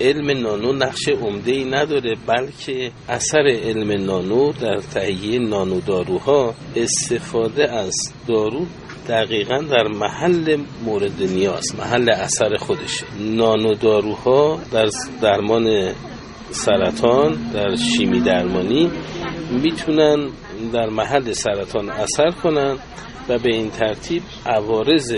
[0.01, 7.71] علم نانو نقش عمده ای نداره بلکه اثر علم نانو در تهیه نانو داروها استفاده
[7.71, 7.95] از
[8.27, 8.65] دارو
[9.07, 13.05] دقیقا در محل مورد نیاز محل اثر خودشه.
[13.19, 14.85] نانو داروها در
[15.21, 15.93] درمان
[16.51, 18.91] سرطان در شیمی درمانی
[19.63, 20.29] می‌تونن
[20.73, 22.77] در محل سرطان اثر کنن
[23.29, 25.15] و به این ترتیب عوارض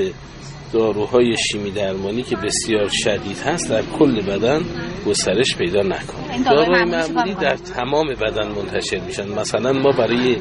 [0.73, 4.61] داروهای شیمی درمانی که بسیار شدید هست در کل بدن
[5.07, 9.27] گسترش پیدا نکنه داروهای معمولی در تمام بدن منتشر میشن.
[9.39, 10.37] مثلا ما برای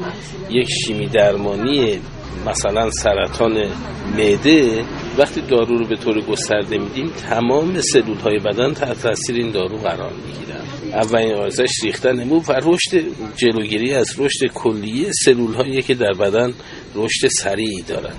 [0.49, 1.99] یک شیمی درمانی
[2.47, 3.53] مثلا سرطان
[4.17, 4.85] معده
[5.17, 9.77] وقتی دارو رو به طور گسترده میدیم تمام سلول های بدن تحت تاثیر این دارو
[9.77, 10.93] قرار می‌گیرن.
[10.93, 13.03] اولین آرزش ریختن مو و رشد
[13.35, 16.53] جلوگیری از رشد کلیه سلول هایی که در بدن
[16.95, 18.13] رشد سریعی دارن.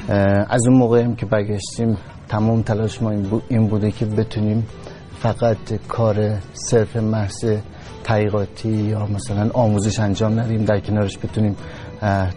[0.50, 1.96] از اون موقع هم که برگشتیم
[2.28, 3.11] تمام تلاش ما
[3.48, 4.66] این بوده که بتونیم
[5.18, 7.56] فقط کار صرف محض
[8.04, 11.56] تحقیقاتی یا مثلا آموزش انجام ندیم در کنارش بتونیم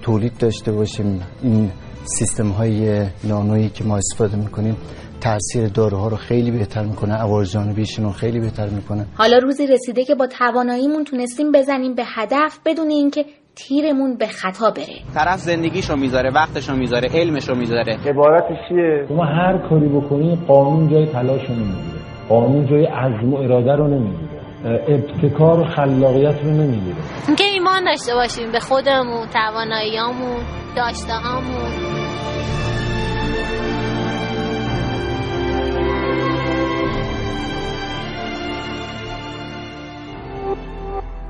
[0.01, 1.21] تولید داشته باشیم.
[1.43, 1.71] این
[2.03, 4.77] سیستم های نانویی که ما استفاده می‌کنیم
[5.21, 9.05] تاثیر داروها رو خیلی بهتر می‌کنه عوارض جانبیشون رو خیلی بهتر می‌کنه.
[9.17, 14.71] حالا روزی رسیده که با تواناییمون تونستیم بزنیم به هدف بدون اینکه تیرمون به خطا
[14.71, 15.13] بره.
[15.13, 17.97] طرف زندگیشو می‌ذاره وقتشو می‌ذاره علمشو می‌ذاره.
[18.05, 21.99] عبارتش چیه؟ شما هر کاری بکنی قانون جای تلاشو نمی‌گیره.
[22.29, 24.31] قانون جای عزم و اراده رو نمی‌گیره.
[24.65, 26.97] ابتکار و خلاقیت رو نمی‌گیره.
[27.27, 30.43] اینکه ایمان داشته باشیم به خودمون تواناییامون
[30.75, 31.13] داشته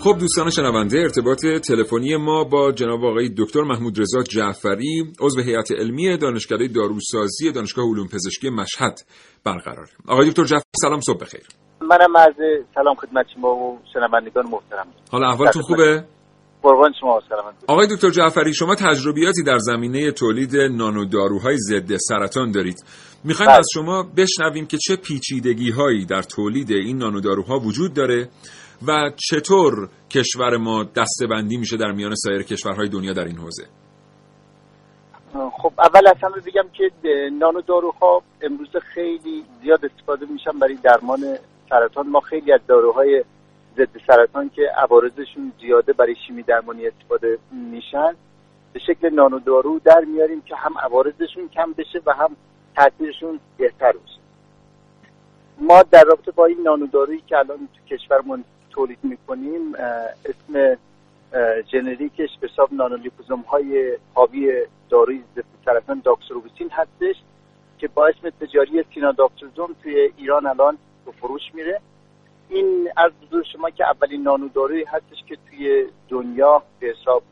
[0.00, 5.72] خب دوستان شنونده ارتباط تلفنی ما با جناب آقای دکتر محمود رضا جعفری عضو هیئت
[5.72, 9.00] علمی دانشکده داروسازی دانشگاه علوم پزشکی مشهد
[9.44, 11.67] برقرار آقای دکتر جعفری سلام صبح بخیر.
[11.80, 14.86] منم عرض سلام خدمت شما و شنوندگان محترم.
[15.10, 16.04] حالا احوالتون خوبه؟
[16.62, 17.20] قربان شما
[17.68, 22.84] آقای دکتر جعفری شما تجربیاتی در زمینه تولید نانو داروهای ضد سرطان دارید.
[23.24, 28.28] می‌خوایم از شما بشنویم که چه پیچیدگی هایی در تولید این نانو داروها وجود داره
[28.88, 33.64] و چطور کشور ما دستبندی میشه در میان سایر کشورهای دنیا در این حوزه.
[35.62, 36.90] خب اول از همه بگم که
[37.38, 41.20] نانو داروها امروز خیلی زیاد استفاده میشن برای درمان
[41.70, 43.24] سرطان ما خیلی از داروهای
[43.76, 48.14] ضد سرطان که عوارضشون زیاده برای شیمی درمانی استفاده میشن
[48.72, 52.36] به شکل نانو دارو در میاریم که هم عوارضشون کم بشه و هم
[52.76, 54.18] تاثیرشون بهتر بشه
[55.60, 59.74] ما در رابطه با این نانو دارویی که الان تو کشورمون تولید می‌کنیم
[60.24, 60.78] اسم
[61.72, 67.16] جنریکش به حساب نانولیپوزوم های حاوی داروی ضد سرطان داکسروبوسین هستش
[67.78, 71.80] که با اسم تجاری سیناداکسوزوم توی ایران الان به فروش میره
[72.48, 77.22] این از حضور شما که اولین نانو دارویی هستش که توی دنیا به حساب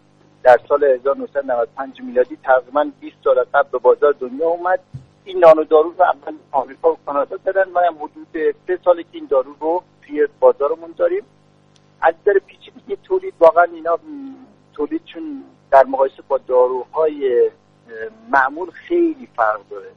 [0.42, 4.80] در سال 1995 میلادی تقریبا 20 سال قبل به بازار دنیا اومد.
[5.24, 7.70] این نانو دارو رو اول آمریکا و کانادا دادن.
[7.70, 11.22] ما هم حدود سه ساله که این دارو رو توی بازارمون داریم.
[12.00, 13.98] از نظر پیچیدگی تولید واقعا اینا
[14.74, 17.50] تولیدشون در مقایسه با داروهای
[18.30, 19.90] معمول خیلی فرق داره.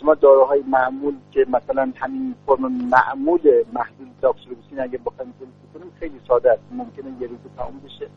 [0.00, 5.34] شما داروهای معمول که مثلا همین فرم معمول محلول داکسیلوبوسین اگه بخوایم
[5.74, 6.62] کنیم خیلی ساده است.
[6.72, 8.10] ممکنه یه روز تموم بشه.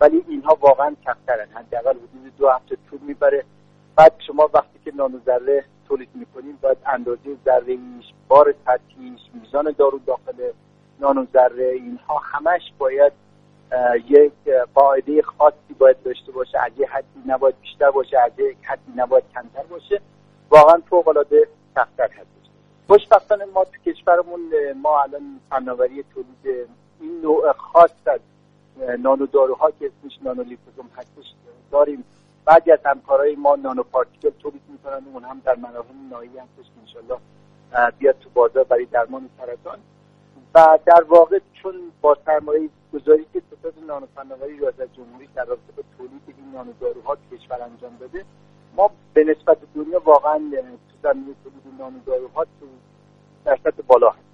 [0.00, 1.48] ولی اینها واقعا کمترن.
[1.54, 3.44] حداقل حدود دو هفته طول می‌بره.
[3.96, 7.78] بعد شما وقتی که نانو ذره تولید می‌کنیم باید اندازه ذره
[8.28, 10.52] بار سطحیش میزان دارو داخل
[11.00, 13.12] نانو ذره اینها همش باید
[14.08, 14.32] یک
[14.74, 16.58] قاعده خاصی باید داشته باشه.
[16.58, 20.00] از یه حدی نباید بیشتر باشه از یک حدی نباید کمتر باشه.
[20.54, 22.50] واقعا فوق العاده سختتر هستش
[22.86, 24.40] خوشبختانه ما تو کشورمون
[24.82, 26.68] ما الان فناوری تولید
[27.00, 28.20] این نوع خاص از
[28.98, 31.34] نانو داروها که اسمش نانو لیپوزوم هستش
[31.70, 32.04] داریم.
[32.44, 36.80] بعضی از همکارای ما نانو پارتیکل تولید می‌کنن اون هم در مراحل نهایی هستش که
[36.80, 37.18] انشالله
[37.98, 39.78] بیاد تو بازار برای درمان سرطان.
[40.54, 45.72] و در واقع چون با سرمایه گذاری که ستاد نانو فناوری ریاست جمهوری در رابطه
[45.76, 48.24] با تولید این نانو داروها کشور انجام داده
[48.76, 52.66] ما به نسبت دنیا واقعا تو زمینه تولید نانو داروها تو
[53.44, 54.24] در سطح بالا هست.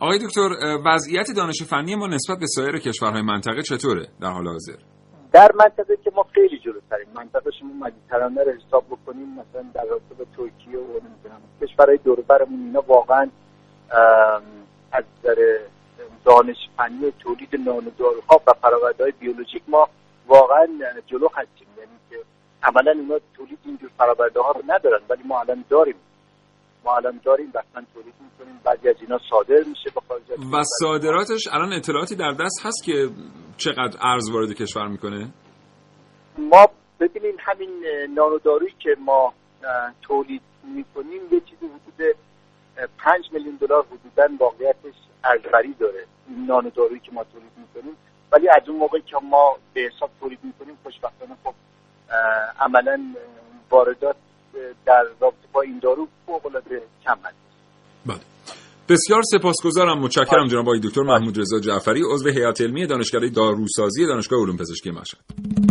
[0.00, 0.48] آقای دکتر
[0.86, 4.76] وضعیت دانش فنی ما نسبت به سایر کشورهای منطقه چطوره در حال حاضر؟
[5.32, 7.06] در منطقه که ما خیلی جلوتریم.
[7.14, 12.20] منطقه شما مدیترانه رو حساب بکنیم مثلا در رابطه با ترکیه و نمی‌دونم کشورهای دور
[12.20, 13.30] برمون اینا واقعا
[14.92, 15.58] از نظر
[16.24, 19.88] دانش فنی تولید نان و داروها و فرآوردهای بیولوژیک ما
[20.26, 20.66] واقعا
[21.06, 21.68] جلو هستیم.
[21.78, 22.16] یعنی که
[22.62, 25.96] عملا اونا تولید اینجور فرآورده ها رو ندارن ولی ما الان داریم.
[26.84, 28.60] ما الان داریم بسن تولید می‌کنیم.
[28.64, 30.22] بعضی از اینا صادر میشه به خارج
[30.52, 33.08] و صادراتش الان اطلاعاتی در دست هست که
[33.56, 35.32] چقدر ارز وارد کشور می‌کنه؟
[36.38, 36.66] ما
[37.00, 37.70] ببینیم همین
[38.14, 39.32] نان و دارویی که ما
[40.02, 42.16] تولید می‌کنیم یه چیزی حدود
[42.98, 44.94] 5 میلیون دلار حدودا واقعیتش
[45.24, 47.96] ارزبری داره این نان و دارویی که ما تولید می‌کنیم.
[48.32, 51.54] ولی از اون موقعی که ما به حساب تولید می‌کنیم خوشبختانه خب
[52.60, 52.98] عملا
[53.70, 54.16] واردات
[54.86, 57.36] در رابطه با این دارو فوق العاده کم هست
[58.06, 58.20] بله.
[58.88, 59.98] بسیار سپاسگزارم.
[59.98, 64.90] متشکرم جناب آقای دکتر محمود رضا جعفری عضو هیئت علمی دانشکده داروسازی دانشگاه علوم پزشکی
[64.90, 65.61] مشهد.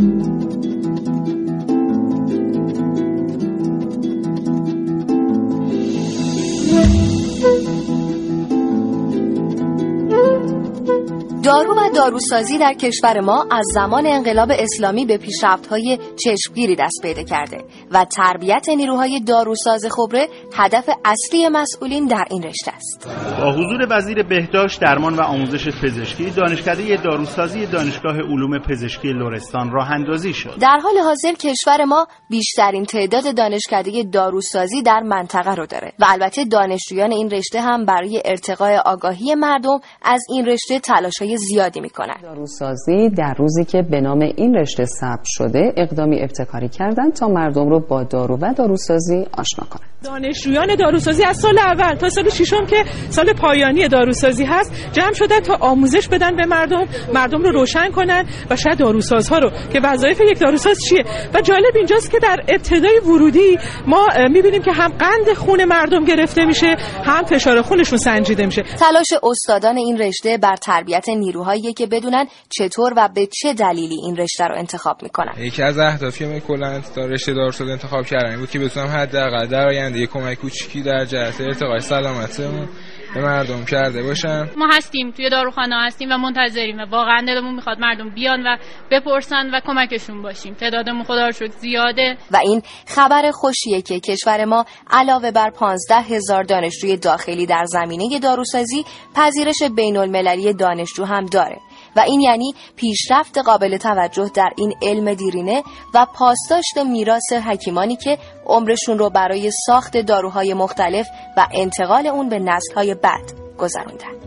[11.61, 17.23] دارو و داروسازی در کشور ما از زمان انقلاب اسلامی به پیشرفت‌های چشمگیری دست پیدا
[17.23, 23.07] کرده و تربیت نیروهای داروساز خبره هدف اصلی مسئولین در این رشته است.
[23.39, 29.91] با حضور وزیر بهداشت، درمان و آموزش پزشکی، دانشکده داروسازی دانشگاه علوم پزشکی لرستان راه
[29.91, 30.57] اندازی شد.
[30.61, 36.45] در حال حاضر کشور ما بیشترین تعداد دانشکده داروسازی در منطقه رو داره و البته
[36.45, 43.09] دانشجویان این رشته هم برای ارتقای آگاهی مردم از این رشته تلاش‌های زیادی می‌کنن داروسازی
[43.09, 47.79] در روزی که به نام این رشته ثبت شده اقدامی ابتکاری کردن تا مردم رو
[47.79, 49.90] با دارو و داروسازی آشنا کنند.
[50.03, 55.39] دانشجویان داروسازی از سال اول تا سال ششم که سال پایانی داروسازی هست جمع شدن
[55.39, 60.21] تا آموزش بدن به مردم مردم رو روشن کنن و شاید داروسازها رو که وظایف
[60.31, 65.33] یک داروساز چیه؟ و جالب اینجاست که در ابتدای ورودی ما می‌بینیم که هم قند
[65.37, 68.61] خون مردم گرفته میشه هم فشار خونشون سنجیده میشه.
[68.61, 74.17] تلاش استادان این رشته بر تربیت نیروهایی که بدونن چطور و به چه دلیلی این
[74.17, 75.33] رشته رو انتخاب می‌کنن.
[75.37, 79.47] یکی از اهدافی که من کلا تا رشته داروسازی انتخاب کردم بود که بتونم حداقل
[79.47, 82.69] در آینده یه کمک کوچیکی در جهت ارتقای سلامتمون
[83.13, 87.79] به مردم کرده باشم ما هستیم توی داروخانه هستیم و منتظریم و واقعا دلمون می‌خواد
[87.79, 88.57] مردم بیان و
[88.91, 90.53] بپرسن و کمکشون باشیم.
[90.53, 92.17] تعدادمون خدا رو شکر زیاده.
[92.31, 98.19] و این خبر خوشیه که کشور ما علاوه بر 15 هزار دانشجوی داخلی در زمینه
[98.19, 101.57] داروسازی پذیرش بین المللی دانشجو هم داره.
[101.95, 108.17] و این یعنی پیشرفت قابل توجه در این علم دیرینه و پاسداشت میراث حکیمانی که
[108.45, 114.20] عمرشون رو برای ساخت داروهای مختلف و انتقال اون به نسلهای بعد گذروندن.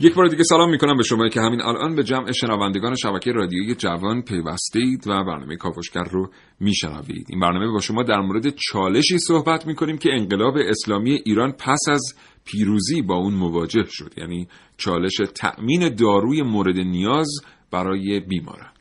[0.00, 3.74] یک بار دیگه سلام می‌کنم به شما که همین الان به جمع شنوندگان شبکه رادیویی
[3.74, 6.30] جوان پیوسته اید و برنامه کاوشگر رو
[6.60, 7.26] میشنوید.
[7.30, 12.14] این برنامه با شما در مورد چالشی صحبت می‌کنیم که انقلاب اسلامی ایران پس از
[12.44, 14.12] پیروزی با اون مواجه شد.
[14.16, 17.28] یعنی چالش تأمین داروی مورد نیاز
[17.70, 18.77] برای بیماران.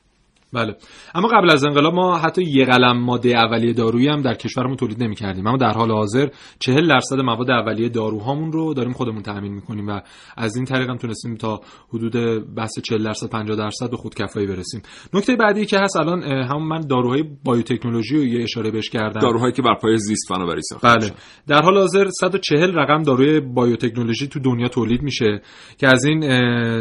[0.54, 0.76] بله.
[1.16, 5.04] اما قبل از انقلاب ما حتی یه قلم ماده اولیه دارویی هم در کشورمون تولید
[5.04, 5.48] نمی‌کردیم.
[5.48, 6.28] اما در حال حاضر
[6.60, 10.02] 40 درصد مواد اولیه داروهامون رو داریم خودمون تامین می‌کنیم و
[10.38, 12.14] از این طریق هم تونستیم تا حدود
[12.56, 14.82] بحث 40 درصد 50 درصد به خودکفایی برسیم.
[15.14, 19.20] نکته بعدی که هست الان هم من داروهای بایوتکنولوژی رو یه اشاره بهش کردم.
[19.20, 21.12] داروهایی که بر پایه زیست فناوری ساخته بله.
[21.48, 25.42] در حال حاضر 140 رقم داروی بایوتکنولوژی تو دنیا تولید میشه
[25.78, 26.22] که از این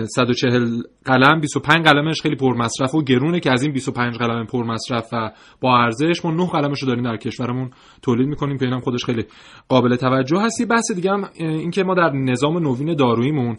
[0.06, 5.08] 140 قلم 25 قلمش خیلی پرمصرف و گرونه که از این 25 قلم پر مصرف
[5.12, 7.70] و با ارزش ما 9 قلمش رو داریم در کشورمون
[8.02, 9.24] تولید می‌کنیم که اینم خودش خیلی
[9.68, 13.56] قابل توجه هست یه بحث دیگه هم این که ما در نظام نوین داروییمون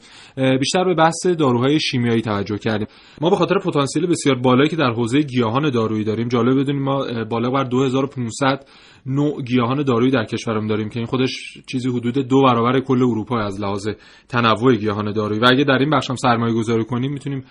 [0.59, 2.87] بیشتر به بحث داروهای شیمیایی توجه کردیم.
[3.21, 7.05] ما به خاطر پتانسیل بسیار بالایی که در حوزه گیاهان دارویی داریم جالب بدونیم ما
[7.29, 8.65] بالا بر 2500
[9.05, 13.39] نوع گیاهان دارویی در کشورمون داریم که این خودش چیزی حدود دو برابر کل اروپا
[13.39, 13.87] از لحاظ
[14.29, 15.39] تنوع گیاهان دارویی.
[15.39, 17.43] و اگه در این بخش هم سرمایه گذاری کنیم می‌تونیم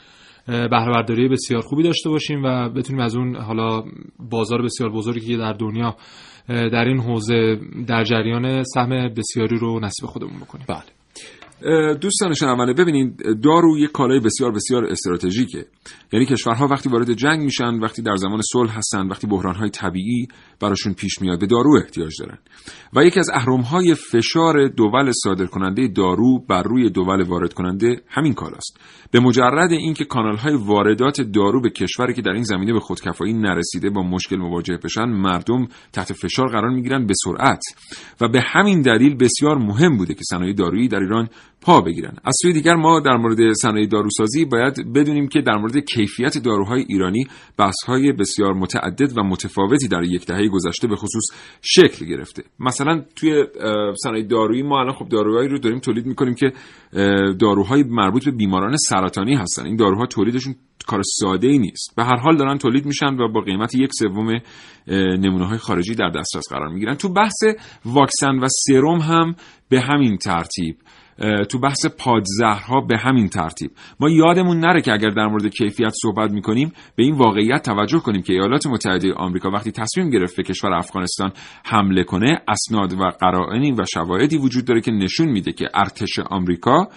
[0.47, 3.85] بهره برداری بسیار خوبی داشته باشیم و بتونیم از اون حالا
[4.19, 5.97] بازار بسیار بزرگی که در دنیا
[6.49, 10.65] در این حوزه در جریان سهم بسیاری رو نصیب خودمون بکنیم.
[10.69, 10.96] بله.
[12.01, 15.67] دوستان شنونده ببینید دارو یک کالای بسیار بسیار استراتژیکه.
[16.13, 20.29] یعنی کشورها وقتی وارد جنگ میشن وقتی در زمان صلح هستن وقتی بحرانهای طبیعی
[20.61, 22.39] براشون پیش میاد به دارو احتیاج دارن.
[22.97, 28.35] و یکی از اهرمهای فشار دول صادر کننده دارو بر روی دول وارد کننده همین
[28.35, 28.81] کالاست.
[29.11, 33.33] به مجرد اینکه کانال های واردات دارو به کشوری که در این زمینه به خودکفایی
[33.33, 37.63] نرسیده با مشکل مواجه بشن مردم تحت فشار قرار می‌گیرن به سرعت.
[38.21, 41.29] و به همین دلیل بسیار مهم بوده که صنایع دارویی در ایران
[41.61, 42.17] پا بگیرن.
[42.25, 46.85] از سوی دیگر ما در مورد صنایع داروسازی باید بدونیم که در مورد کیفیت داروهای
[46.89, 47.27] ایرانی
[47.59, 51.25] بحث‌های بسیار متعدد و متفاوتی در یک دهه گذشته به خصوص
[51.63, 52.43] شکل گرفته.
[52.61, 53.45] مثلا توی
[54.03, 56.53] صنایع دارویی ما الان خب داروهایی رو داریم تولید می‌کنیم که
[57.41, 59.67] داروهای مربوط به بیماران سرطانی هستن.
[59.67, 60.55] این داروها تولیدشون
[60.87, 61.97] کار ساده ای نیست.
[61.97, 64.41] به هر حال دارن تولید میشن و با قیمت یک سوم
[65.19, 66.95] نمونه های خارجی در دسترس قرار می‌گیرن.
[66.95, 67.43] تو بحث
[67.85, 69.35] واکسن و سرم هم
[69.69, 70.77] به همین ترتیب
[71.49, 73.71] تو بحث پادزهرها به همین ترتیب.
[74.01, 78.23] ما یادمون نره که اگر در مورد کیفیت صحبت می‌کنیم به این واقعیت توجه کنیم
[78.23, 81.33] که ایالات متحده آمریکا وقتی تصمیم گرفت به کشور افغانستان
[81.65, 86.89] حمله کنه اسناد و قرائنی و شواهدی وجود داره که نشون میده که ارتش آمریکا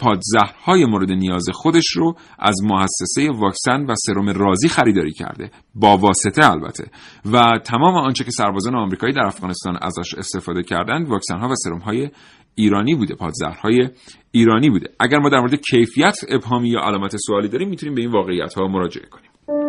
[0.00, 5.50] پادزهرهای مورد نیاز خودش رو از مؤسسه واکسن و سرم رازی خریداری کرده.
[5.74, 6.84] با واسطه البته.
[7.32, 11.78] و تمام آنچه که سربازان آمریکایی در افغانستان ازش استفاده کردند واکسن ها و سرم
[11.78, 12.10] های
[12.54, 13.14] ایرانی بوده.
[13.14, 13.88] پادزهرهای
[14.30, 14.90] ایرانی بوده.
[15.00, 18.66] اگر ما در مورد کیفیت ابهامی یا علامت سوالی داریم می‌تونیم به این واقعیت ها
[18.66, 19.61] مراجعه کنیم.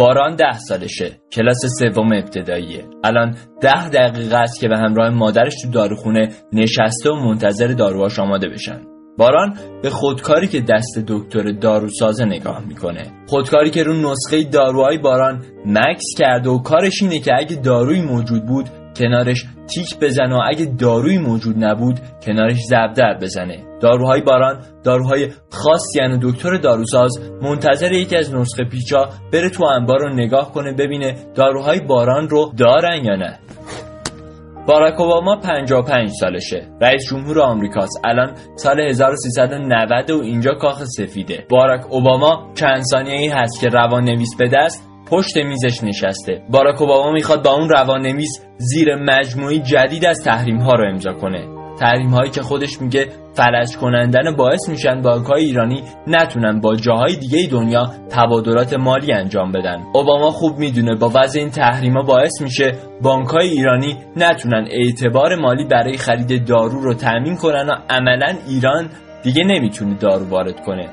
[0.00, 1.20] باران ده سالشه.
[1.32, 2.84] کلاس سوم ابتداییه.
[3.04, 8.48] الان ده دقیقه است که به همراه مادرش تو داروخونه نشسته و منتظر داروهاش آماده
[8.48, 8.80] بشن.
[9.18, 13.02] باران به خودکاری که دست دکتر داروسازه نگاه می‌کنه.
[13.26, 18.46] خودکاری که رو نسخه داروهای باران مکس کرده و کارش اینه که اگه داروی موجود
[18.46, 23.64] بود کنارش تیک بزنه و اگه داروی موجود نبود کنارش زبدر بزنه.
[23.80, 27.10] داروهای باران داروهای خاصی یعنی دکتر داروساز
[27.42, 32.52] منتظر یکی از نسخه پیچا بره تو انبار رو نگاه کنه ببینه داروهای باران رو
[32.56, 33.38] دارن یا نه.
[34.66, 36.68] باراک اوباما 55 سالشه.
[36.80, 38.00] رئیس جمهور آمریکاست.
[38.04, 41.46] الان سال 1390 و اینجا کاخ سفیده.
[41.50, 46.42] باراک اوباما چند ثانیه ای هست که روان نویس به دست پشت میزش نشسته.
[46.50, 51.12] باراک اوباما می‌خواد با اون روان نویس زیر مجموعی جدید از تحریم ها رو امضا
[51.12, 51.48] کنه.
[51.80, 57.16] تحریم هایی که خودش میگه فلج کنندن باعث میشن بانک های ایرانی نتونن با جاهای
[57.16, 59.82] دیگه دنیا تبادلات مالی انجام بدن.
[59.94, 65.64] اوباما خوب می‌دونه با وضع این تحریما باعث میشه بانک های ایرانی نتونن اعتبار مالی
[65.64, 68.90] برای خرید دارو رو تأمین کنن و عملا ایران
[69.22, 70.88] دیگه نمی‌تونه دارو وارد کنه.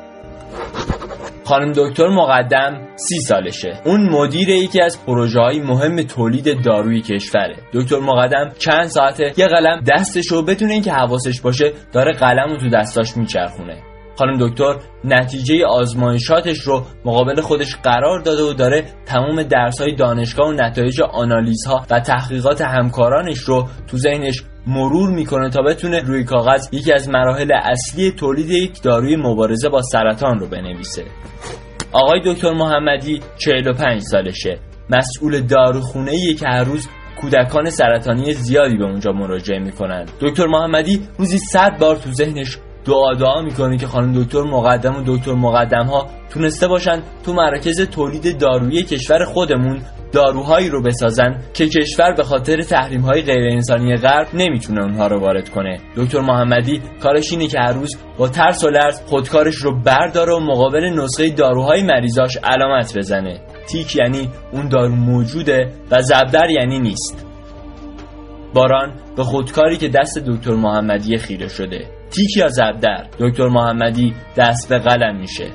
[1.47, 3.81] خانم دکتر مقدم سی سالشه.
[3.85, 7.55] اون مدیر یکی از پروژه های مهم تولید داروی کشوره.
[7.73, 12.57] دکتر مقدم چند ساعته یه قلم دستش رو بدون اینکه حواسش باشه داره قلم رو
[12.57, 13.77] تو دستاش میچرخونه.
[14.18, 20.49] خانم دکتر نتیجه آزمایشاتش رو مقابل خودش قرار داده و داره تمام درس های دانشگاه
[20.49, 26.68] و نتایج آنالیزها و تحقیقات همکارانش رو تو ذهنش مرور می‌کنه تا بتونه روی کاغذ
[26.72, 31.03] یکی از مراحل اصلی تولید یک داروی مبارزه با سرطان رو بنویسه.
[31.91, 34.59] آقای دکتر محمدی 45 سالشه.
[34.89, 36.88] مسئول داروخونه که هر روز
[37.22, 40.05] کودکان سرطانی زیادی به اونجا مراجعه می‌کنن.
[40.22, 42.57] دکتر محمدی روزی 100 بار تو ذهنش
[43.19, 48.39] دعا می‌کنه که خانم دکتر مقدم و دکتر مقدم ها تونسته باشن تو مراکز تولید
[48.39, 49.81] دارویی کشور خودمون
[50.11, 55.19] داروهایی رو بسازن که کشور به خاطر تحریم های غیر انسانی غرب نمی‌تونه اونها رو
[55.19, 55.79] وارد کنه.
[55.97, 60.39] دکتر محمدی کارش اینه که هر روز با ترس و لرز خودکارش رو برداره و
[60.39, 63.41] مقابل نسخه داروهای مریضاش علامت بزنه.
[63.69, 67.25] تیک یعنی اون دارو موجوده و زبدر یعنی نیست.
[68.53, 71.96] باران به خودکاری که دست دکتر محمدی خیره شده.
[72.12, 75.45] تیک یا زبدر دکتر محمدی دست به قلم میشه.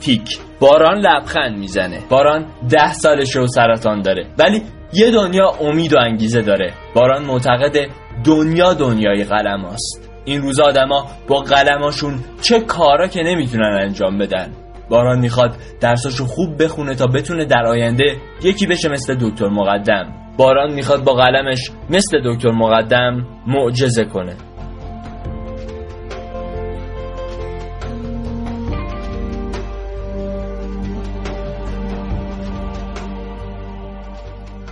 [0.00, 0.38] تیک.
[0.60, 2.00] باران لبخند می‌زنه.
[2.10, 4.26] باران ده سالشه و سرطان داره.
[4.38, 4.62] ولی
[4.92, 6.72] یه دنیا امید و انگیزه داره.
[6.94, 7.76] باران معتقد
[8.24, 10.10] دنیا دنیای قلم هست.
[10.24, 14.52] این روز آدما با قلماشون چه کارا که نمی‌تونن انجام بدن.
[14.90, 20.12] باران می‌خواد درساشو خوب بخونه تا بتونه در آینده یکی بشه مثل دکتر مقدم.
[20.36, 24.36] باران می‌خواد با قلمش مثل دکتر مقدم معجزه کنه.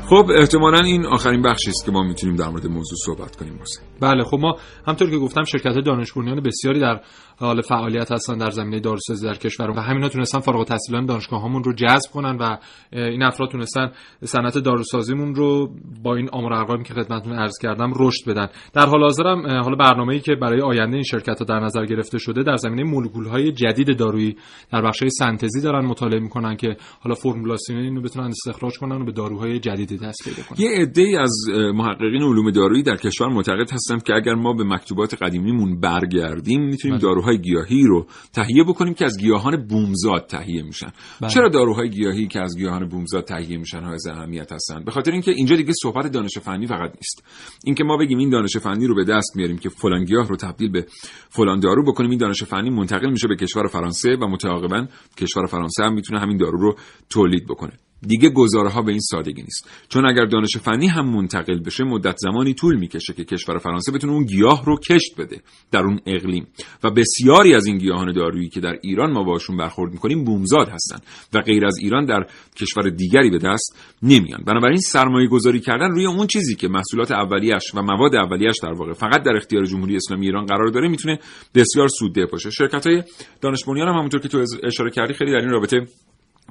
[0.08, 3.82] خب احتمالا این آخرین بخشی است که ما می‌تونیم در مورد موضوع صحبت کنیم محسن
[4.00, 4.56] بله خب ما
[4.86, 7.00] همطور که گفتم شرکت دانش بسیاری در
[7.40, 11.64] حال فعالیت هستن در زمینه داروسازی در کشور و همینا تونستن فارغ التحصیلان دانشگاه هامون
[11.64, 12.56] رو جذب کنن و
[12.92, 13.90] این افراد تونستن
[14.24, 18.48] صنعت داروسازیمون رو با این آمار ارقامی که خدمتتون عرض کردم رشد بدن.
[18.72, 22.18] در حال حاضر هم حالا برنامه‌ای که برای آینده این شرکت ها در نظر گرفته
[22.18, 24.36] شده در زمینه مولکول‌های جدید دارویی
[24.72, 29.12] در بخش سنتزی دارن مطالعه می‌کنن که حالا فرمولاسیون اینو بتونن استخراج کنن و به
[29.12, 30.58] داروهای جدیدی دست پیدا کنن.
[30.58, 35.22] یه عده‌ای از محققین علوم دارویی در کشور معتقد هستند که اگر ما به مکتوبات
[35.22, 40.90] قدیمیمون برگردیم می‌تونیم داروهای گیاهی رو تهیه بکنیم که از گیاهان بومزاد تهیه میشن.
[41.20, 41.30] بله.
[41.30, 45.30] چرا داروهای گیاهی که از گیاهان بومزاد تهیه میشن های اهمیت هستند به خاطر اینکه
[45.30, 47.24] اینجا دیگه صحبت دانش فنی فقط نیست.
[47.64, 50.70] اینکه ما بگیم این دانش فنی رو به دست میاریم که فلان گیاه رو تبدیل
[50.70, 50.86] به
[51.28, 55.82] فلان دارو بکنیم این دانش فنی منتقل میشه به کشور فرانسه و متعاقبا کشور فرانسه
[55.82, 56.76] هم می‌تونه همین دارو رو
[57.10, 57.72] تولید بکنه.
[58.06, 59.70] دیگه گزاره ها به این سادگی نیست.
[59.88, 64.12] چون اگر دانش فنی هم منتقل بشه مدت زمانی طول می‌کشه که کشور فرانسه بتونه
[64.12, 65.40] اون گیاه رو کشت بده
[65.70, 66.46] در اون اقلیم.
[66.84, 70.98] و بسیاری از این گیاهان دارویی که در ایران ما باشون برخورد می‌کنیم بومزاد هستن
[71.34, 72.26] و غیر از ایران در
[72.56, 74.44] کشور دیگری به دست نمیان.
[74.46, 78.92] بنابراین سرمایه گذاری کردن روی اون چیزی که محصولات اولیش و مواد اولیش در واقع
[78.92, 81.18] فقط در اختیار جمهوری اسلامی ایران قرار داره می‌تونه
[81.54, 82.50] بسیار سودده باشه.
[82.50, 83.02] شرکت های
[83.40, 85.86] دانش بنیان هم همونطور که تو اشاره کردی خیلی در این رابطه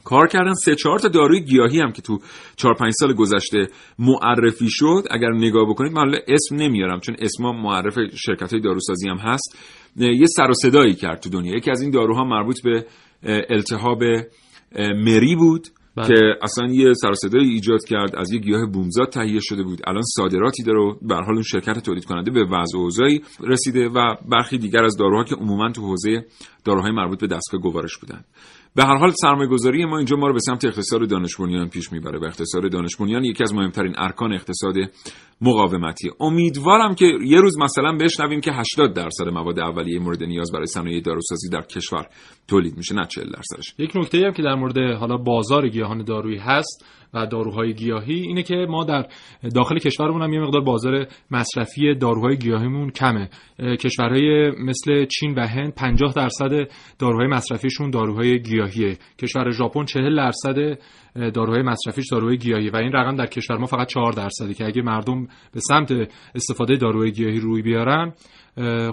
[0.08, 0.54] کار کردن.
[0.54, 2.20] سه چهار تا داروی گیاهی هم که تو
[2.56, 3.68] چهار پنج سال گذشته
[4.00, 5.04] معرفی شد.
[5.12, 9.58] اگر نگاه بکنید من اسم نمیارم چون اسم معرف شرکت های داروسازی هم هست.
[9.96, 11.56] یه سر و صدایی کرد تو دنیا.
[11.56, 12.86] یکی از این داروها مربوط به
[13.50, 14.04] التهاب
[15.06, 16.08] مری بود بله.
[16.08, 18.16] که اصلا یه سر صدایی ایجاد کرد.
[18.16, 19.80] از یه گیاه بومزاد تهیه شده بود.
[19.88, 24.16] الان صادراتی داره و به حال اون شرکت تولید کننده به وضع اوضاعی رسیده و
[24.30, 26.26] برخی دیگر از داروها که عموما تو حوزه
[26.66, 28.24] داروهای مربوط به دستگاه گوارش بودن.
[28.78, 31.92] به هر حال سرمایه گذاری ما اینجا ما رو به سمت اقتصاد دانش بنیان پیش
[31.92, 34.76] می‌بره و اقتصاد دانش بنیان یکی از مهمترین ارکان اقتصاد
[35.42, 40.66] مقاومتی امیدوارم که یه روز مثلا بشنویم که 80 درصد مواد اولیه مورد نیاز برای
[40.66, 42.08] صنایع داروسازی در کشور
[42.48, 43.74] تولید میشه نه 40 درصدش.
[43.78, 48.44] یک نکته هم که در مورد حالا بازار گیاهان دارویی هست و داروهای گیاهی اینه
[48.44, 49.06] که ما در
[49.56, 53.30] داخل کشورمون هم یه مقدار بازار مصرفی داروهای گیاهیمون کمه.
[53.60, 58.98] کشورهای مثل چین و هند 50 درصد داروهای مصرفیشون داروهای گیاهیه.
[59.20, 60.80] کشور ژاپن 40 درصد
[61.34, 64.82] داروهای مصرفیش داروهای گیاهی و این رقم در کشور ما فقط 4 درصده که اگه
[64.82, 65.92] مردم به سمت
[66.36, 68.14] استفاده داروهای گیاهی روی بیارن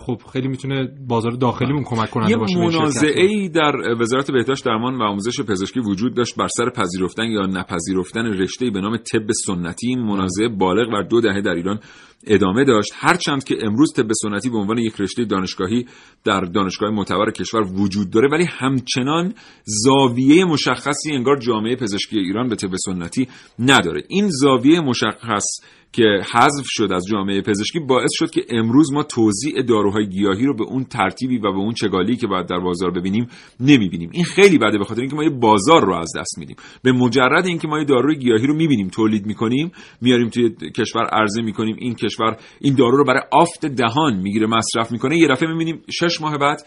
[0.00, 4.98] خب خیلی می‌تونه بازار داخلیمون کمک کننده باشه یه منازعه ای در وزارت بهداشت درمان
[4.98, 9.88] و آموزش پزشکی وجود داشت بر سر پذیرفتن یا نپذیرفتن رشته به نام طب سنتی.
[9.88, 11.80] این منازعه بالغ و دو دهه در ایران
[12.26, 12.92] ادامه داشت.
[12.94, 15.86] هرچند که امروز طب سنتی به عنوان یک رشته دانشگاهی
[16.24, 22.56] در دانشگاه معتبر کشور وجود داره ولی همچنان زاویه مشخصی انگار جامعه پزشکی ایران به
[22.56, 24.02] طب سنتی نداره.
[24.08, 25.44] این زاویه مشخص
[25.92, 26.04] که
[26.34, 30.64] حذف شد از جامعه پزشکی باعث شد که امروز ما توزیع داروهای گیاهی رو به
[30.64, 33.26] اون ترتیبی و به اون چگالی که باید در بازار ببینیم
[33.60, 34.10] نمی‌بینیم.
[34.12, 36.56] این خیلی بده به خاطر اینکه ما یه بازار رو از دست میدیم.
[36.82, 41.42] به مجرد اینکه ما یه داروی گیاهی رو می‌بینیم تولید می‌کنیم میاریم توی کشور عرضه
[41.42, 45.82] می‌کنیم این کشور این دارو رو برای آفت دهان می‌گیره مصرف می‌کنه یه دفعه می‌بینیم
[45.90, 46.66] شش ماه بعد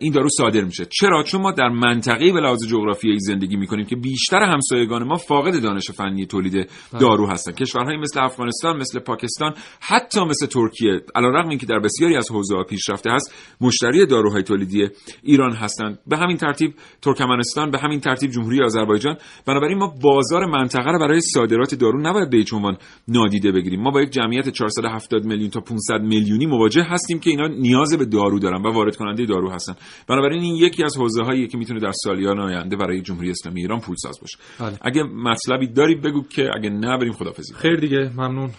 [0.00, 0.84] این دارو صادر میشه.
[0.84, 5.62] چرا؟ چون ما در منطقه به لحاظ جغرافیایی زندگی می‌کنیم که بیشتر همسایگان ما فاقد
[5.62, 6.68] دانش فنی تولید بله.
[7.00, 7.52] دارو هستن.
[7.52, 12.62] کشورهایی مثل افغانستان مثل پاکستان حتی مثل ترکیه علیرغم اینکه در بسیاری از حوزه ها
[12.62, 14.88] پیشرفته هست مشتری داروهای تولیدی
[15.22, 19.16] ایران هستند به همین ترتیب ترکمنستان به همین ترتیب جمهوری آذربایجان.
[19.46, 22.76] بنابراین ما بازار منطقه رو برای صادرات دارو نباید به عنوان
[23.08, 23.80] نادیده بگیریم.
[23.80, 28.04] ما با یک جمعیت 470 میلیون تا 500 میلیونی مواجه هستیم که اینا نیاز به
[28.04, 29.74] دارو دارن و وارد کننده دارو هستن.
[30.08, 33.80] بنابراین این یکی از حوزه هایی که می‌تونه در سالیان آینده برای جمهوری اسلامی ایران
[33.80, 34.38] پولساز باشه.
[34.60, 34.78] بله.
[34.82, 38.50] اگه مطلبی داری بگو که اگه نه بریم خدافظی خیر دیگه ممنون.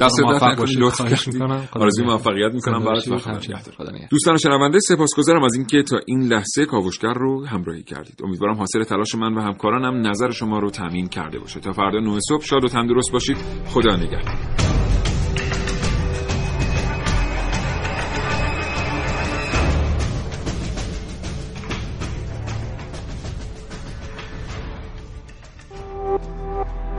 [0.00, 0.82] دست موفق باشید
[1.72, 2.84] آرزوی موفقیت می‌کنم.
[2.84, 3.08] برات
[4.10, 8.20] دوستان شنونده سپاسگزارم از اینکه تا این لحظه کاوشگر رو همراهی کردید.
[8.24, 11.60] امیدوارم حاصل تلاش من و همکارانم نظر شما رو تامین کرده باشه.
[11.60, 13.36] تا فردا 9 صبح شاد و تندرست باشید.
[13.66, 14.87] خدا نگهدار.